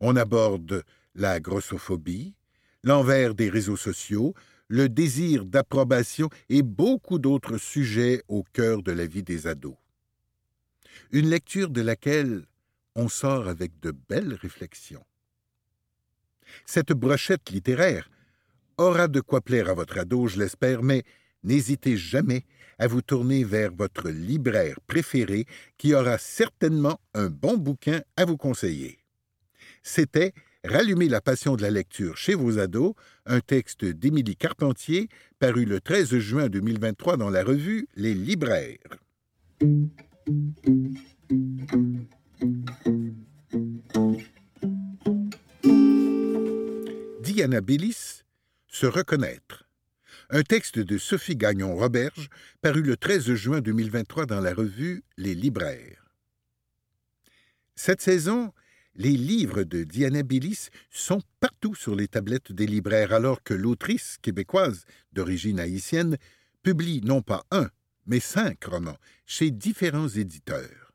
On 0.00 0.16
aborde 0.16 0.82
la 1.14 1.40
grossophobie, 1.40 2.34
l'envers 2.84 3.34
des 3.34 3.50
réseaux 3.50 3.76
sociaux, 3.76 4.32
le 4.68 4.88
désir 4.88 5.44
d'approbation 5.44 6.30
et 6.48 6.62
beaucoup 6.62 7.18
d'autres 7.18 7.58
sujets 7.58 8.22
au 8.28 8.44
cœur 8.54 8.82
de 8.82 8.92
la 8.92 9.04
vie 9.04 9.22
des 9.22 9.46
ados. 9.46 9.76
Une 11.10 11.28
lecture 11.28 11.68
de 11.68 11.82
laquelle 11.82 12.46
on 12.94 13.08
sort 13.08 13.46
avec 13.46 13.78
de 13.80 13.92
belles 14.08 14.34
réflexions. 14.40 15.04
Cette 16.64 16.92
brochette 16.92 17.50
littéraire 17.50 18.08
aura 18.78 19.06
de 19.08 19.20
quoi 19.20 19.42
plaire 19.42 19.68
à 19.68 19.74
votre 19.74 19.98
ado, 19.98 20.28
je 20.28 20.38
l'espère, 20.38 20.82
mais 20.82 21.04
n'hésitez 21.42 21.96
jamais 21.96 22.44
à 22.78 22.86
vous 22.86 23.02
tourner 23.02 23.44
vers 23.44 23.72
votre 23.72 24.08
libraire 24.08 24.80
préféré 24.86 25.46
qui 25.78 25.94
aura 25.94 26.18
certainement 26.18 27.00
un 27.14 27.28
bon 27.28 27.56
bouquin 27.56 28.02
à 28.16 28.24
vous 28.24 28.36
conseiller. 28.36 28.98
C'était 29.82 30.32
Rallumer 30.64 31.08
la 31.08 31.20
passion 31.20 31.56
de 31.56 31.62
la 31.62 31.70
lecture 31.70 32.16
chez 32.16 32.34
vos 32.34 32.60
ados, 32.60 32.94
un 33.26 33.40
texte 33.40 33.84
d'Émilie 33.84 34.36
Carpentier 34.36 35.08
paru 35.40 35.64
le 35.64 35.80
13 35.80 36.18
juin 36.18 36.48
2023 36.48 37.16
dans 37.16 37.30
la 37.30 37.42
revue 37.42 37.88
Les 37.96 38.14
libraires. 38.14 38.78
Diana 47.20 47.60
Bélis, 47.60 48.22
Se 48.68 48.86
reconnaître. 48.86 49.71
Un 50.34 50.44
texte 50.44 50.78
de 50.78 50.96
Sophie 50.96 51.36
Gagnon-Roberge, 51.36 52.30
paru 52.62 52.80
le 52.80 52.96
13 52.96 53.34
juin 53.34 53.60
2023 53.60 54.24
dans 54.24 54.40
la 54.40 54.54
revue 54.54 55.04
Les 55.18 55.34
Libraires. 55.34 56.10
Cette 57.74 58.00
saison, 58.00 58.50
les 58.94 59.10
livres 59.10 59.62
de 59.62 59.84
Diana 59.84 60.22
Bélis 60.22 60.70
sont 60.90 61.20
partout 61.38 61.74
sur 61.74 61.94
les 61.94 62.08
tablettes 62.08 62.50
des 62.50 62.66
libraires, 62.66 63.12
alors 63.12 63.42
que 63.42 63.52
l'autrice 63.52 64.16
québécoise 64.22 64.86
d'origine 65.12 65.60
haïtienne 65.60 66.16
publie 66.62 67.02
non 67.04 67.20
pas 67.20 67.44
un, 67.50 67.68
mais 68.06 68.20
cinq 68.20 68.64
romans 68.64 68.96
chez 69.26 69.50
différents 69.50 70.08
éditeurs. 70.08 70.94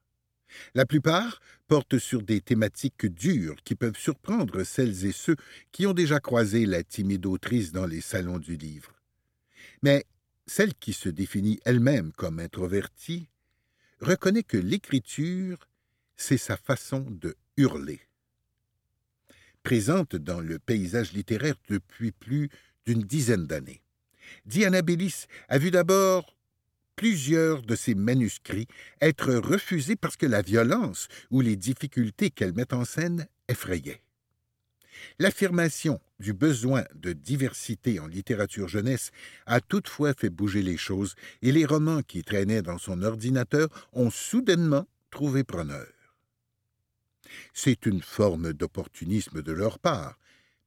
La 0.74 0.88
plupart 0.88 1.42
portent 1.68 2.00
sur 2.00 2.24
des 2.24 2.42
thématiques 2.42 3.06
dures 3.06 3.58
qui 3.64 3.76
peuvent 3.76 4.00
surprendre 4.00 4.64
celles 4.64 5.06
et 5.06 5.12
ceux 5.12 5.36
qui 5.72 5.86
ont 5.86 5.94
déjà 5.94 6.20
croisé 6.20 6.66
la 6.66 6.82
timide 6.82 7.28
autrice 7.28 7.72
dans 7.72 7.86
les 7.86 8.02
salons 8.02 8.40
du 8.40 8.58
livre. 8.58 8.97
Mais 9.82 10.06
celle 10.46 10.74
qui 10.74 10.94
se 10.94 11.10
définit 11.10 11.60
elle-même 11.66 12.12
comme 12.14 12.40
introvertie 12.40 13.30
reconnaît 14.00 14.44
que 14.44 14.58
l'écriture, 14.58 15.68
c'est 16.16 16.38
sa 16.38 16.58
façon 16.58 17.06
de 17.10 17.36
hurler. 17.58 18.00
Présente 19.64 20.16
dans 20.16 20.40
le 20.40 20.60
paysage 20.60 21.14
littéraire 21.14 21.56
depuis 21.68 22.12
plus 22.12 22.50
d'une 22.86 23.04
dizaine 23.04 23.48
d'années, 23.48 23.82
Diana 24.46 24.82
Bellis 24.82 25.26
a 25.50 25.58
vu 25.58 25.72
d'abord 25.72 26.38
plusieurs 26.96 27.62
de 27.62 27.76
ses 27.76 27.96
manuscrits 27.96 28.68
être 29.02 29.34
refusés 29.34 29.96
parce 29.96 30.18
que 30.18 30.26
la 30.26 30.42
violence 30.42 31.08
ou 31.32 31.42
les 31.42 31.56
difficultés 31.56 32.32
qu'elle 32.32 32.54
met 32.54 32.74
en 32.74 32.86
scène 32.86 33.28
effrayaient. 33.48 34.02
L'affirmation 35.20 36.00
du 36.20 36.34
besoin 36.34 36.84
de 36.96 37.14
diversité 37.14 38.00
en 38.00 38.08
littérature 38.08 38.68
jeunesse 38.68 39.12
a 39.46 39.62
toutefois 39.62 40.14
fait 40.14 40.30
bouger 40.30 40.62
les 40.62 40.78
choses 40.78 41.16
et 41.42 41.52
les 41.52 41.66
romans 41.66 42.02
qui 42.02 42.24
traînaient 42.24 42.62
dans 42.62 42.78
son 42.78 43.04
ordinateur 43.04 43.70
ont 43.94 44.10
soudainement 44.10 44.88
trouvé 45.12 45.44
preneur. 45.44 45.88
C'est 47.54 47.86
une 47.86 48.02
forme 48.02 48.54
d'opportunisme 48.54 49.42
de 49.42 49.52
leur 49.52 49.80
part, 49.80 50.18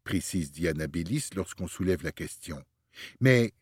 précise 0.04 0.52
Diana 0.52 0.86
Bélis 0.86 1.30
lorsqu'on 1.34 1.68
soulève 1.68 2.04
la 2.04 2.12
question. 2.12 2.62
Mais 3.20 3.52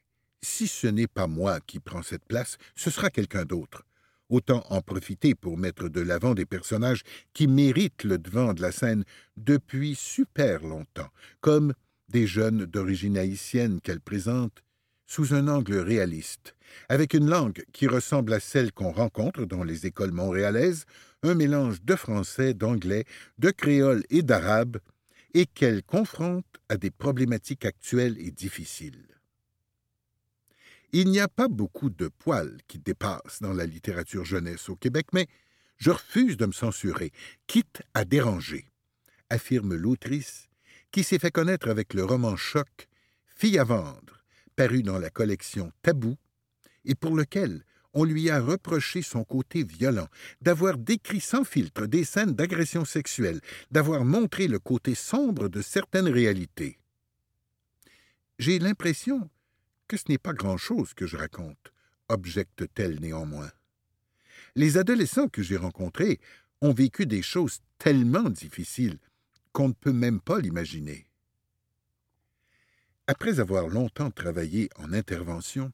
si 0.43 0.69
ce 0.69 0.87
n'est 0.87 1.07
pas 1.07 1.27
moi 1.27 1.61
qui 1.61 1.81
prends 1.81 2.03
cette 2.03 2.25
place, 2.25 2.59
ce 2.75 2.91
sera 2.91 3.11
quelqu'un 3.11 3.45
d'autre. 3.45 3.85
Autant 4.29 4.63
en 4.69 4.83
profiter 4.83 5.35
pour 5.35 5.57
mettre 5.57 5.89
de 5.89 6.01
l'avant 6.01 6.35
des 6.35 6.45
personnages 6.45 7.03
qui 7.33 7.47
méritent 7.47 8.05
le 8.05 8.19
devant 8.19 8.53
de 8.53 8.61
la 8.61 8.73
scène 8.73 9.05
depuis 9.37 9.95
super 9.95 10.63
longtemps, 10.63 11.09
comme 11.41 11.73
des 12.09 12.27
jeunes 12.27 12.67
d'origine 12.67 13.17
haïtienne 13.17 13.81
qu'elle 13.81 14.01
présente 14.01 14.63
sous 15.07 15.33
un 15.33 15.49
angle 15.49 15.79
réaliste, 15.79 16.55
avec 16.91 17.15
une 17.15 17.31
langue 17.31 17.65
qui 17.73 17.87
ressemble 17.87 18.35
à 18.35 18.41
celle 18.41 18.73
qu'on 18.73 18.93
rencontre 18.93 19.47
dans 19.47 19.65
les 19.65 19.87
écoles 19.87 20.13
montréalaises, 20.13 20.85
un 21.23 21.35
mélange 21.35 21.83
de 21.83 21.97
français, 21.97 22.53
d'anglais, 22.53 23.05
de 23.39 23.51
créole 23.51 24.05
et 24.11 24.23
d'arabe, 24.23 24.77
et 25.33 25.47
qu'elle 25.47 25.83
confronte 25.83 26.45
à 26.69 26.77
des 26.77 26.91
problématiques 26.91 27.65
actuelles 27.65 28.17
et 28.19 28.31
difficiles. 28.31 29.18
Il 30.93 31.11
n'y 31.11 31.21
a 31.21 31.29
pas 31.29 31.49
beaucoup 31.49 31.91
de 31.91 32.09
poils 32.09 32.59
qui 32.67 32.79
dépassent 32.79 33.43
dans 33.43 33.53
la 33.53 33.67
littérature 33.67 34.25
jeunesse 34.25 34.69
au 34.71 34.77
Québec, 34.77 35.09
mais 35.13 35.27
je 35.77 35.91
refuse 35.91 36.37
de 36.37 36.47
me 36.47 36.53
censurer, 36.53 37.13
quitte 37.47 37.83
à 37.93 38.05
déranger, 38.05 38.71
affirme 39.29 39.75
l'autrice, 39.75 40.49
qui 40.91 41.05
s'est 41.05 41.19
fait 41.19 41.31
connaître 41.31 41.69
avec 41.69 41.93
le 41.93 42.05
roman 42.05 42.37
choc 42.37 42.89
Fille 43.27 43.59
à 43.59 43.65
vendre, 43.65 44.25
paru 44.57 44.83
dans 44.83 44.99
la 44.99 45.11
collection 45.11 45.71
Tabou, 45.83 46.17
et 46.85 46.95
pour 46.95 47.15
lequel 47.15 47.63
on 47.95 48.05
lui 48.05 48.31
a 48.31 48.41
reproché 48.41 49.03
son 49.03 49.25
côté 49.25 49.63
violent, 49.63 50.09
d'avoir 50.41 50.79
décrit 50.79 51.21
sans 51.21 51.45
filtre 51.45 51.87
des 51.87 52.05
scènes 52.05 52.35
d'agression 52.35 52.85
sexuelle, 52.85 53.41
d'avoir 53.71 54.05
montré 54.05 54.49
le 54.49 54.59
côté 54.59 54.95
sombre 54.95 55.49
de 55.49 55.63
certaines 55.63 56.09
réalités. 56.09 56.79
J'ai 58.39 58.59
l'impression 58.59 59.29
que 59.89 59.97
ce 59.97 60.05
n'est 60.09 60.19
pas 60.19 60.35
grand-chose 60.35 60.95
que 60.95 61.07
je 61.07 61.17
raconte, 61.17 61.73
objecte-t-elle 62.09 63.01
néanmoins. 63.01 63.51
Les 64.55 64.77
adolescents 64.77 65.29
que 65.29 65.43
j'ai 65.43 65.57
rencontrés 65.57 66.21
ont 66.61 66.73
vécu 66.73 67.07
des 67.07 67.23
choses 67.23 67.61
tellement 67.79 68.29
difficiles 68.31 68.99
qu'on 69.53 69.69
ne 69.69 69.73
peut 69.73 69.93
même 69.93 70.21
pas 70.21 70.41
l'imaginer. 70.41 71.07
Après 73.07 73.41
avoir 73.41 73.69
longtemps 73.69 74.11
travaillé 74.11 74.69
en 74.77 74.93
intervention, 74.93 75.73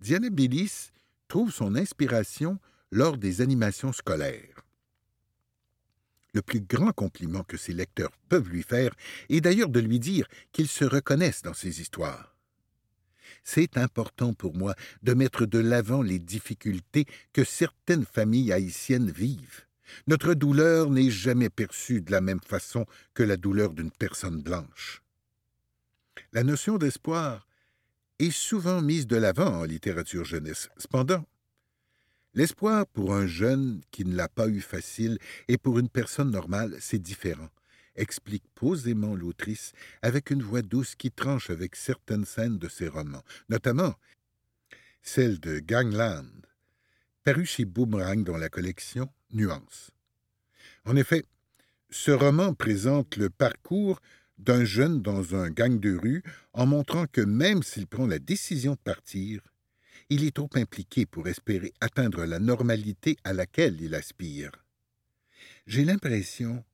Diana 0.00 0.30
Billis 0.30 0.90
trouve 1.28 1.52
son 1.52 1.74
inspiration 1.74 2.58
lors 2.90 3.18
des 3.18 3.42
animations 3.42 3.92
scolaires. 3.92 4.64
Le 6.32 6.42
plus 6.42 6.60
grand 6.60 6.92
compliment 6.92 7.42
que 7.42 7.56
ses 7.56 7.72
lecteurs 7.72 8.12
peuvent 8.28 8.48
lui 8.48 8.62
faire 8.62 8.94
est 9.28 9.40
d'ailleurs 9.40 9.68
de 9.68 9.80
lui 9.80 9.98
dire 9.98 10.26
qu'ils 10.52 10.68
se 10.68 10.84
reconnaissent 10.84 11.42
dans 11.42 11.54
ses 11.54 11.80
histoires. 11.80 12.37
C'est 13.44 13.76
important 13.76 14.34
pour 14.34 14.54
moi 14.54 14.74
de 15.02 15.14
mettre 15.14 15.46
de 15.46 15.58
l'avant 15.58 16.02
les 16.02 16.18
difficultés 16.18 17.06
que 17.32 17.44
certaines 17.44 18.06
familles 18.06 18.52
haïtiennes 18.52 19.10
vivent. 19.10 19.66
Notre 20.06 20.34
douleur 20.34 20.90
n'est 20.90 21.10
jamais 21.10 21.50
perçue 21.50 22.00
de 22.00 22.12
la 22.12 22.20
même 22.20 22.40
façon 22.40 22.86
que 23.14 23.22
la 23.22 23.36
douleur 23.36 23.72
d'une 23.72 23.90
personne 23.90 24.42
blanche. 24.42 25.02
La 26.32 26.44
notion 26.44 26.76
d'espoir 26.76 27.46
est 28.18 28.30
souvent 28.30 28.82
mise 28.82 29.06
de 29.06 29.16
l'avant 29.16 29.60
en 29.60 29.64
littérature 29.64 30.24
jeunesse. 30.24 30.68
Cependant, 30.76 31.24
l'espoir 32.34 32.86
pour 32.86 33.14
un 33.14 33.26
jeune 33.26 33.80
qui 33.90 34.04
ne 34.04 34.14
l'a 34.14 34.28
pas 34.28 34.48
eu 34.48 34.60
facile 34.60 35.18
et 35.46 35.56
pour 35.56 35.78
une 35.78 35.88
personne 35.88 36.30
normale, 36.30 36.76
c'est 36.80 36.98
différent, 36.98 37.48
explique 37.98 38.44
posément 38.54 39.14
l'autrice 39.14 39.72
avec 40.02 40.30
une 40.30 40.42
voix 40.42 40.62
douce 40.62 40.94
qui 40.94 41.10
tranche 41.10 41.50
avec 41.50 41.76
certaines 41.76 42.24
scènes 42.24 42.58
de 42.58 42.68
ses 42.68 42.88
romans, 42.88 43.24
notamment 43.48 43.94
celle 45.02 45.40
de 45.40 45.58
Gangland, 45.60 46.26
paru 47.24 47.44
chez 47.44 47.64
Boomerang 47.64 48.24
dans 48.24 48.36
la 48.36 48.48
collection 48.48 49.10
Nuance. 49.32 49.90
En 50.84 50.96
effet, 50.96 51.24
ce 51.90 52.10
roman 52.10 52.54
présente 52.54 53.16
le 53.16 53.30
parcours 53.30 54.00
d'un 54.38 54.64
jeune 54.64 55.02
dans 55.02 55.34
un 55.34 55.50
gang 55.50 55.80
de 55.80 55.96
rue 55.96 56.22
en 56.52 56.66
montrant 56.66 57.06
que 57.06 57.20
même 57.20 57.62
s'il 57.62 57.86
prend 57.86 58.06
la 58.06 58.18
décision 58.18 58.72
de 58.72 58.78
partir, 58.78 59.40
il 60.10 60.24
est 60.24 60.34
trop 60.34 60.50
impliqué 60.54 61.06
pour 61.06 61.28
espérer 61.28 61.72
atteindre 61.80 62.24
la 62.24 62.38
normalité 62.38 63.16
à 63.24 63.32
laquelle 63.32 63.80
il 63.80 63.94
aspire. 63.94 64.52
J'ai 65.66 65.84
l'impression 65.84 66.64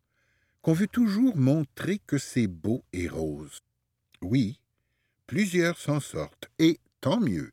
qu'on 0.64 0.72
veut 0.72 0.88
toujours 0.88 1.36
montrer 1.36 2.00
que 2.06 2.16
c'est 2.16 2.46
beau 2.46 2.82
et 2.94 3.06
rose. 3.06 3.60
Oui, 4.22 4.60
plusieurs 5.26 5.76
s'en 5.76 6.00
sortent, 6.00 6.48
et 6.58 6.80
tant 7.02 7.20
mieux. 7.20 7.52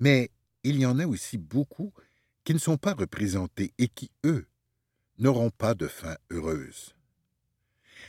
Mais 0.00 0.30
il 0.62 0.78
y 0.78 0.86
en 0.86 0.98
a 0.98 1.06
aussi 1.06 1.36
beaucoup 1.36 1.92
qui 2.42 2.54
ne 2.54 2.58
sont 2.58 2.78
pas 2.78 2.94
représentés 2.94 3.74
et 3.76 3.88
qui, 3.88 4.10
eux, 4.24 4.46
n'auront 5.18 5.50
pas 5.50 5.74
de 5.74 5.86
fin 5.86 6.16
heureuse. 6.30 6.94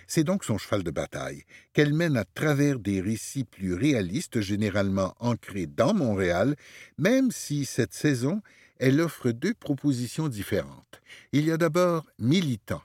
C'est 0.08 0.24
donc 0.24 0.46
son 0.46 0.58
cheval 0.58 0.84
de 0.84 0.92
bataille, 0.92 1.44
qu'elle 1.74 1.94
mène 1.94 2.16
à 2.16 2.24
travers 2.24 2.80
des 2.80 3.02
récits 3.02 3.44
plus 3.44 3.74
réalistes, 3.74 4.40
généralement 4.40 5.14
ancrés 5.20 5.68
dans 5.68 5.94
Montréal, 5.94 6.56
même 6.98 7.32
si 7.32 7.66
cette 7.66 7.94
saison, 7.94 8.42
elle 8.78 9.02
offre 9.02 9.32
deux 9.32 9.54
propositions 9.54 10.30
différentes. 10.30 11.02
Il 11.34 11.46
y 11.46 11.52
a 11.52 11.58
d'abord 11.58 12.06
Militant, 12.18 12.82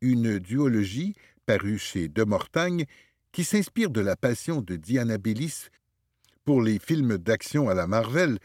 une 0.00 0.38
duologie 0.38 1.14
parue 1.46 1.78
chez 1.78 2.08
De 2.08 2.24
Mortagne 2.24 2.86
qui 3.32 3.44
s'inspire 3.44 3.90
de 3.90 4.00
la 4.00 4.16
passion 4.16 4.62
de 4.62 4.76
Diana 4.76 5.18
Bellis 5.18 5.68
pour 6.44 6.62
les 6.62 6.78
films 6.78 7.18
d'action 7.18 7.68
à 7.68 7.74
la 7.74 7.86
Marvel 7.86 8.38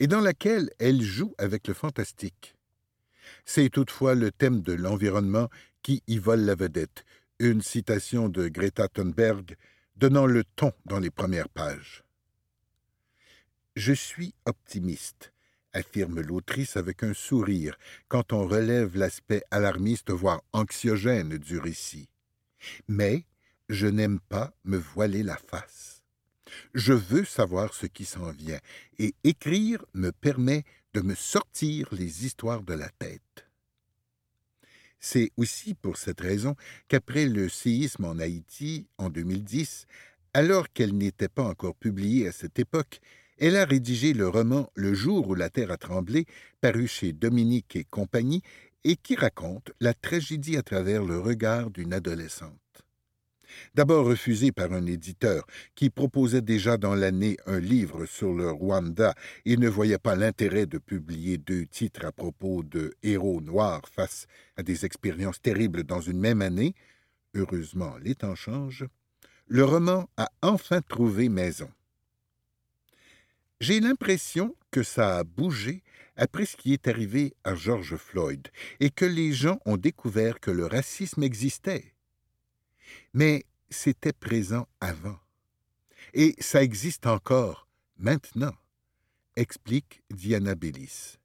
et 0.00 0.06
dans 0.06 0.20
laquelle 0.20 0.70
elle 0.78 1.02
joue 1.02 1.34
avec 1.38 1.68
le 1.68 1.74
fantastique. 1.74 2.56
C'est 3.44 3.70
toutefois 3.70 4.14
le 4.14 4.32
thème 4.32 4.60
de 4.62 4.72
l'environnement 4.72 5.48
qui 5.82 6.02
y 6.06 6.18
vole 6.18 6.40
la 6.40 6.54
vedette, 6.54 7.04
une 7.38 7.62
citation 7.62 8.28
de 8.28 8.48
Greta 8.48 8.88
Thunberg 8.88 9.56
donnant 9.96 10.26
le 10.26 10.44
ton 10.56 10.72
dans 10.86 10.98
les 10.98 11.10
premières 11.10 11.48
pages. 11.48 12.02
Je 13.76 13.92
suis 13.92 14.34
optimiste, 14.44 15.32
affirme 15.72 16.20
l'autrice 16.20 16.76
avec 16.76 17.02
un 17.02 17.14
sourire 17.14 17.76
quand 18.08 18.32
on 18.32 18.46
relève 18.46 18.96
l'aspect 18.96 19.42
alarmiste 19.50 20.10
voire 20.10 20.42
anxiogène 20.52 21.38
du 21.38 21.58
récit. 21.58 22.08
Mais 22.88 23.24
je 23.68 23.86
n'aime 23.86 24.20
pas 24.20 24.52
me 24.64 24.76
voiler 24.76 25.22
la 25.22 25.36
face. 25.36 26.02
Je 26.74 26.92
veux 26.92 27.24
savoir 27.24 27.72
ce 27.74 27.86
qui 27.86 28.04
s'en 28.04 28.30
vient, 28.30 28.60
et 28.98 29.14
écrire 29.24 29.84
me 29.94 30.10
permet 30.10 30.64
de 30.94 31.00
me 31.00 31.14
sortir 31.14 31.88
les 31.92 32.26
histoires 32.26 32.62
de 32.62 32.74
la 32.74 32.88
tête. 32.90 33.48
C'est 35.00 35.32
aussi 35.36 35.74
pour 35.74 35.96
cette 35.96 36.20
raison 36.20 36.54
qu'après 36.88 37.26
le 37.26 37.48
séisme 37.48 38.04
en 38.04 38.18
Haïti 38.18 38.86
en 38.98 39.10
2010, 39.10 39.86
alors 40.34 40.72
qu'elle 40.72 40.96
n'était 40.96 41.28
pas 41.28 41.42
encore 41.42 41.74
publiée 41.74 42.28
à 42.28 42.32
cette 42.32 42.58
époque, 42.58 43.00
elle 43.42 43.56
a 43.56 43.64
rédigé 43.64 44.12
le 44.12 44.28
roman 44.28 44.70
Le 44.76 44.94
jour 44.94 45.28
où 45.28 45.34
la 45.34 45.50
terre 45.50 45.72
a 45.72 45.76
tremblé, 45.76 46.26
paru 46.60 46.86
chez 46.86 47.12
Dominique 47.12 47.74
et 47.74 47.82
compagnie, 47.82 48.40
et 48.84 48.94
qui 48.94 49.16
raconte 49.16 49.72
la 49.80 49.94
tragédie 49.94 50.56
à 50.56 50.62
travers 50.62 51.02
le 51.02 51.18
regard 51.18 51.70
d'une 51.70 51.92
adolescente. 51.92 52.52
D'abord 53.74 54.06
refusé 54.06 54.52
par 54.52 54.72
un 54.72 54.86
éditeur 54.86 55.44
qui 55.74 55.90
proposait 55.90 56.40
déjà 56.40 56.76
dans 56.76 56.94
l'année 56.94 57.36
un 57.46 57.58
livre 57.58 58.06
sur 58.06 58.32
le 58.32 58.48
Rwanda 58.48 59.12
et 59.44 59.56
ne 59.56 59.68
voyait 59.68 59.98
pas 59.98 60.14
l'intérêt 60.14 60.66
de 60.66 60.78
publier 60.78 61.36
deux 61.36 61.66
titres 61.66 62.04
à 62.04 62.12
propos 62.12 62.62
de 62.62 62.94
héros 63.02 63.40
noirs 63.40 63.82
face 63.92 64.26
à 64.56 64.62
des 64.62 64.84
expériences 64.84 65.42
terribles 65.42 65.82
dans 65.82 66.00
une 66.00 66.20
même 66.20 66.42
année, 66.42 66.76
heureusement 67.34 67.96
les 68.00 68.14
temps 68.14 68.36
changent, 68.36 68.86
le 69.48 69.64
roman 69.64 70.08
a 70.16 70.28
enfin 70.42 70.80
trouvé 70.80 71.28
maison. 71.28 71.68
J'ai 73.62 73.78
l'impression 73.78 74.56
que 74.72 74.82
ça 74.82 75.18
a 75.18 75.22
bougé 75.22 75.84
après 76.16 76.46
ce 76.46 76.56
qui 76.56 76.72
est 76.72 76.88
arrivé 76.88 77.36
à 77.44 77.54
George 77.54 77.94
Floyd 77.94 78.48
et 78.80 78.90
que 78.90 79.04
les 79.04 79.32
gens 79.32 79.60
ont 79.66 79.76
découvert 79.76 80.40
que 80.40 80.50
le 80.50 80.66
racisme 80.66 81.22
existait. 81.22 81.94
Mais 83.14 83.44
c'était 83.70 84.12
présent 84.12 84.66
avant. 84.80 85.16
Et 86.12 86.34
ça 86.40 86.64
existe 86.64 87.06
encore 87.06 87.68
maintenant, 87.98 88.52
explique 89.36 90.02
Diana 90.10 90.56
Bellis. 90.56 91.18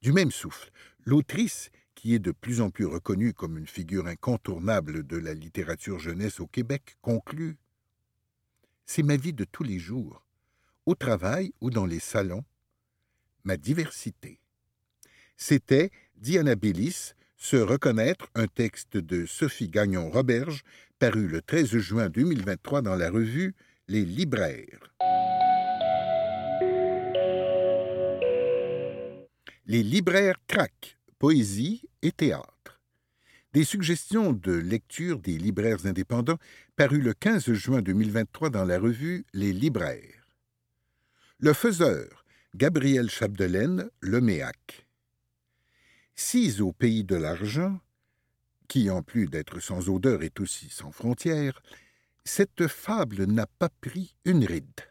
Du 0.00 0.12
même 0.12 0.30
souffle, 0.30 0.70
l'autrice, 1.04 1.68
qui 1.94 2.14
est 2.14 2.20
de 2.20 2.32
plus 2.32 2.62
en 2.62 2.70
plus 2.70 2.86
reconnue 2.86 3.34
comme 3.34 3.58
une 3.58 3.66
figure 3.66 4.06
incontournable 4.06 5.06
de 5.06 5.18
la 5.18 5.34
littérature 5.34 5.98
jeunesse 5.98 6.40
au 6.40 6.46
Québec, 6.46 6.96
conclut 7.02 7.58
C'est 8.86 9.02
ma 9.02 9.16
vie 9.16 9.34
de 9.34 9.44
tous 9.44 9.62
les 9.62 9.78
jours, 9.78 10.24
au 10.86 10.94
travail 10.94 11.52
ou 11.60 11.70
dans 11.70 11.86
les 11.86 12.00
salons, 12.00 12.44
ma 13.44 13.56
diversité. 13.56 14.40
C'était, 15.36 15.90
dit 16.16 16.38
Annabélis, 16.38 17.12
se 17.36 17.56
reconnaître 17.56 18.28
un 18.34 18.46
texte 18.46 18.96
de 18.96 19.24
Sophie 19.24 19.68
Gagnon-Roberge 19.68 20.62
paru 20.98 21.26
le 21.26 21.40
13 21.40 21.78
juin 21.78 22.08
2023 22.10 22.82
dans 22.82 22.96
la 22.96 23.10
revue 23.10 23.54
Les 23.88 24.04
Libraires. 24.04 24.92
Les 29.66 29.82
libraires 29.82 30.40
craquent, 30.48 30.98
poésie 31.18 31.82
et 32.02 32.12
théâtre. 32.12 32.80
Des 33.52 33.64
suggestions 33.64 34.32
de 34.32 34.52
lecture 34.52 35.18
des 35.20 35.38
libraires 35.38 35.86
indépendants 35.86 36.38
paru 36.76 37.00
le 37.00 37.14
15 37.14 37.52
juin 37.52 37.80
2023 37.80 38.50
dans 38.50 38.64
la 38.64 38.78
revue 38.78 39.24
Les 39.32 39.52
Libraires. 39.52 40.19
Le 41.42 41.54
faiseur, 41.54 42.26
Gabriel 42.54 43.08
Chapdelaine, 43.08 43.88
Le 44.00 44.20
Méac. 44.20 44.86
Au 46.60 46.72
pays 46.74 47.02
de 47.02 47.16
l'argent, 47.16 47.80
qui 48.68 48.90
en 48.90 49.02
plus 49.02 49.26
d'être 49.26 49.58
sans 49.58 49.88
odeur 49.88 50.22
est 50.22 50.38
aussi 50.38 50.68
sans 50.68 50.92
frontières, 50.92 51.62
cette 52.26 52.66
fable 52.66 53.24
n'a 53.24 53.46
pas 53.46 53.70
pris 53.80 54.14
une 54.26 54.44
ride. 54.44 54.82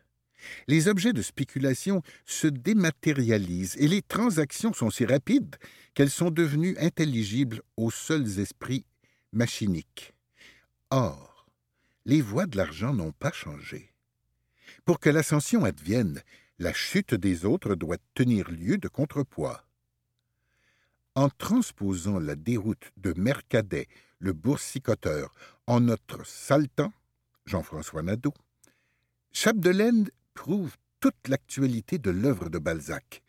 Les 0.68 0.88
objets 0.88 1.14
de 1.14 1.22
spéculation 1.22 2.02
se 2.26 2.48
dématérialisent 2.48 3.78
et 3.78 3.88
les 3.88 4.02
transactions 4.02 4.74
sont 4.74 4.90
si 4.90 5.06
rapides 5.06 5.56
qu'elles 5.94 6.10
sont 6.10 6.32
devenues 6.32 6.76
intelligibles 6.80 7.62
aux 7.78 7.92
seuls 7.92 8.40
esprits 8.40 8.88
machiniques. 9.34 10.16
Or, 10.90 11.46
les 12.06 12.22
voies 12.22 12.48
de 12.48 12.58
l'argent 12.58 12.96
n'ont 12.96 13.12
pas 13.12 13.32
changé. 13.32 13.94
Pour 14.90 15.00
que 15.00 15.12
l'ascension 15.12 15.66
advienne, 15.66 16.20
la 16.58 16.74
chute 16.74 17.14
des 17.14 17.46
autres 17.46 17.76
doit 17.76 18.00
tenir 18.16 18.50
lieu 18.50 18.80
de 18.80 18.88
contrepoids. 18.88 19.64
En 21.14 21.30
transposant 21.30 22.18
la 22.18 22.36
déroute 22.36 22.90
de 22.98 23.14
Mercadet, 23.16 23.88
le 24.18 24.34
boursicoteur, 24.34 25.32
en 25.68 25.80
notre 25.82 26.26
saltan, 26.26 26.92
Jean-François 27.46 28.02
Nadeau, 28.02 28.34
Chapdelaine 29.32 30.10
prouve 30.34 30.76
toute 31.00 31.28
l'actualité 31.28 32.00
de 32.00 32.10
l'œuvre 32.10 32.50
de 32.50 32.58
Balzac. 32.58 33.22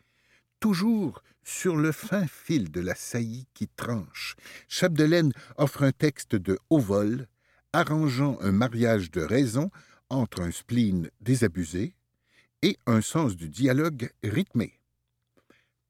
Toujours 0.59 1.21
sur 1.43 1.75
le 1.75 1.91
fin 1.91 2.25
fil 2.25 2.71
de 2.71 2.81
la 2.81 2.95
saillie 2.95 3.45
qui 3.53 3.67
tranche, 3.67 4.35
Chapdelaine 4.67 5.31
offre 5.57 5.83
un 5.83 5.91
texte 5.91 6.35
de 6.35 6.57
haut 6.71 6.79
vol, 6.79 7.27
arrangeant 7.71 8.39
un 8.41 8.51
mariage 8.51 9.11
de 9.11 9.21
raison 9.21 9.69
entre 10.11 10.41
un 10.41 10.51
spleen 10.51 11.09
désabusé 11.21 11.95
et 12.61 12.77
un 12.85 13.01
sens 13.01 13.35
du 13.35 13.49
dialogue 13.49 14.11
rythmé. 14.23 14.77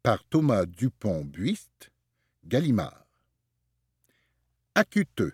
Par 0.03 0.23
Thomas 0.25 0.65
Dupont-Buiste, 0.65 1.91
Gallimard. 2.45 3.05
Acuteux. 4.75 5.33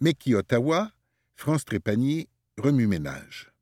Meki 0.00 0.34
Ottawa, 0.34 0.92
France 1.36 1.64
Trépanier, 1.64 2.28
Remue-Ménage. 2.56 3.52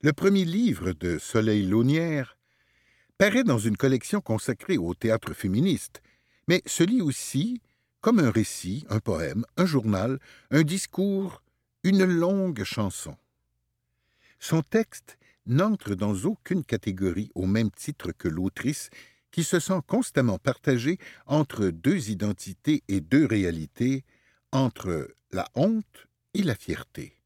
Le 0.00 0.12
premier 0.12 0.44
livre 0.44 0.92
de 0.92 1.18
Soleil 1.18 1.66
Launière 1.66 2.38
paraît 3.18 3.44
dans 3.44 3.58
une 3.58 3.76
collection 3.76 4.20
consacrée 4.20 4.78
au 4.78 4.94
théâtre 4.94 5.34
féministe, 5.34 6.02
mais 6.48 6.62
se 6.66 6.82
lit 6.82 7.02
aussi 7.02 7.60
comme 8.00 8.18
un 8.18 8.30
récit, 8.30 8.84
un 8.88 8.98
poème, 8.98 9.44
un 9.56 9.66
journal, 9.66 10.18
un 10.50 10.62
discours, 10.62 11.41
une 11.84 12.04
longue 12.04 12.64
chanson. 12.64 13.16
Son 14.38 14.62
texte 14.62 15.18
n'entre 15.46 15.94
dans 15.94 16.14
aucune 16.24 16.64
catégorie 16.64 17.30
au 17.34 17.46
même 17.46 17.70
titre 17.70 18.12
que 18.12 18.28
l'autrice 18.28 18.90
qui 19.30 19.44
se 19.44 19.58
sent 19.58 19.80
constamment 19.86 20.38
partagée 20.38 20.98
entre 21.26 21.68
deux 21.68 22.10
identités 22.10 22.84
et 22.88 23.00
deux 23.00 23.26
réalités, 23.26 24.04
entre 24.52 25.14
la 25.32 25.48
honte 25.54 26.06
et 26.34 26.42
la 26.42 26.54
fierté. 26.54 27.16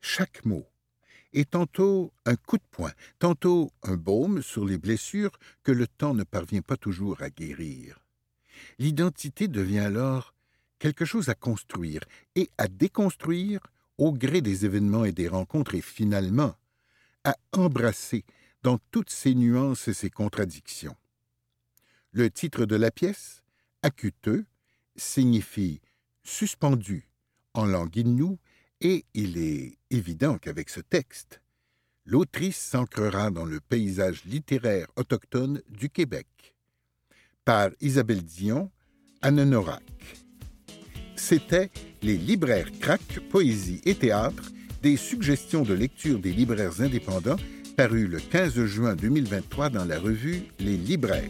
Chaque 0.00 0.44
mot 0.44 0.66
est 1.32 1.50
tantôt 1.50 2.12
un 2.26 2.36
coup 2.36 2.58
de 2.58 2.64
poing, 2.70 2.92
tantôt 3.18 3.72
un 3.82 3.96
baume 3.96 4.42
sur 4.42 4.64
les 4.64 4.78
blessures 4.78 5.38
que 5.62 5.72
le 5.72 5.86
temps 5.86 6.14
ne 6.14 6.24
parvient 6.24 6.62
pas 6.62 6.76
toujours 6.76 7.22
à 7.22 7.30
guérir. 7.30 8.04
L'identité 8.78 9.48
devient 9.48 9.80
alors 9.80 10.34
quelque 10.78 11.04
chose 11.04 11.28
à 11.28 11.34
construire 11.34 12.00
et 12.34 12.50
à 12.58 12.68
déconstruire 12.68 13.60
au 13.98 14.12
gré 14.12 14.40
des 14.40 14.64
événements 14.64 15.04
et 15.04 15.12
des 15.12 15.28
rencontres 15.28 15.74
et 15.74 15.80
finalement 15.80 16.54
à 17.24 17.36
embrasser 17.52 18.24
dans 18.62 18.78
toutes 18.90 19.10
ses 19.10 19.34
nuances 19.34 19.88
et 19.88 19.94
ses 19.94 20.10
contradictions. 20.10 20.96
Le 22.12 22.30
titre 22.30 22.64
de 22.64 22.76
la 22.76 22.90
pièce, 22.90 23.42
acuteux, 23.82 24.46
signifie 24.96 25.80
suspendu 26.22 27.08
en 27.52 27.66
langue 27.66 27.96
inoue 27.96 28.38
et 28.80 29.04
il 29.14 29.38
est 29.38 29.78
évident 29.90 30.38
qu'avec 30.38 30.70
ce 30.70 30.80
texte, 30.80 31.40
l'autrice 32.04 32.58
s'ancrera 32.58 33.30
dans 33.30 33.44
le 33.44 33.60
paysage 33.60 34.24
littéraire 34.24 34.86
autochtone 34.96 35.62
du 35.68 35.90
Québec. 35.90 36.54
Par 37.44 37.70
Isabelle 37.80 38.22
Dion, 38.22 38.70
Norac. 39.22 39.82
C'était 41.16 41.70
Les 42.02 42.16
libraires 42.16 42.70
crack, 42.80 43.20
poésie 43.30 43.80
et 43.84 43.94
théâtre, 43.94 44.50
des 44.82 44.96
suggestions 44.96 45.62
de 45.62 45.74
lecture 45.74 46.18
des 46.18 46.32
libraires 46.32 46.80
indépendants, 46.80 47.36
paru 47.76 48.06
le 48.06 48.18
15 48.18 48.64
juin 48.66 48.94
2023 48.94 49.70
dans 49.70 49.84
la 49.84 49.98
revue 49.98 50.42
Les 50.58 50.76
libraires. 50.76 51.28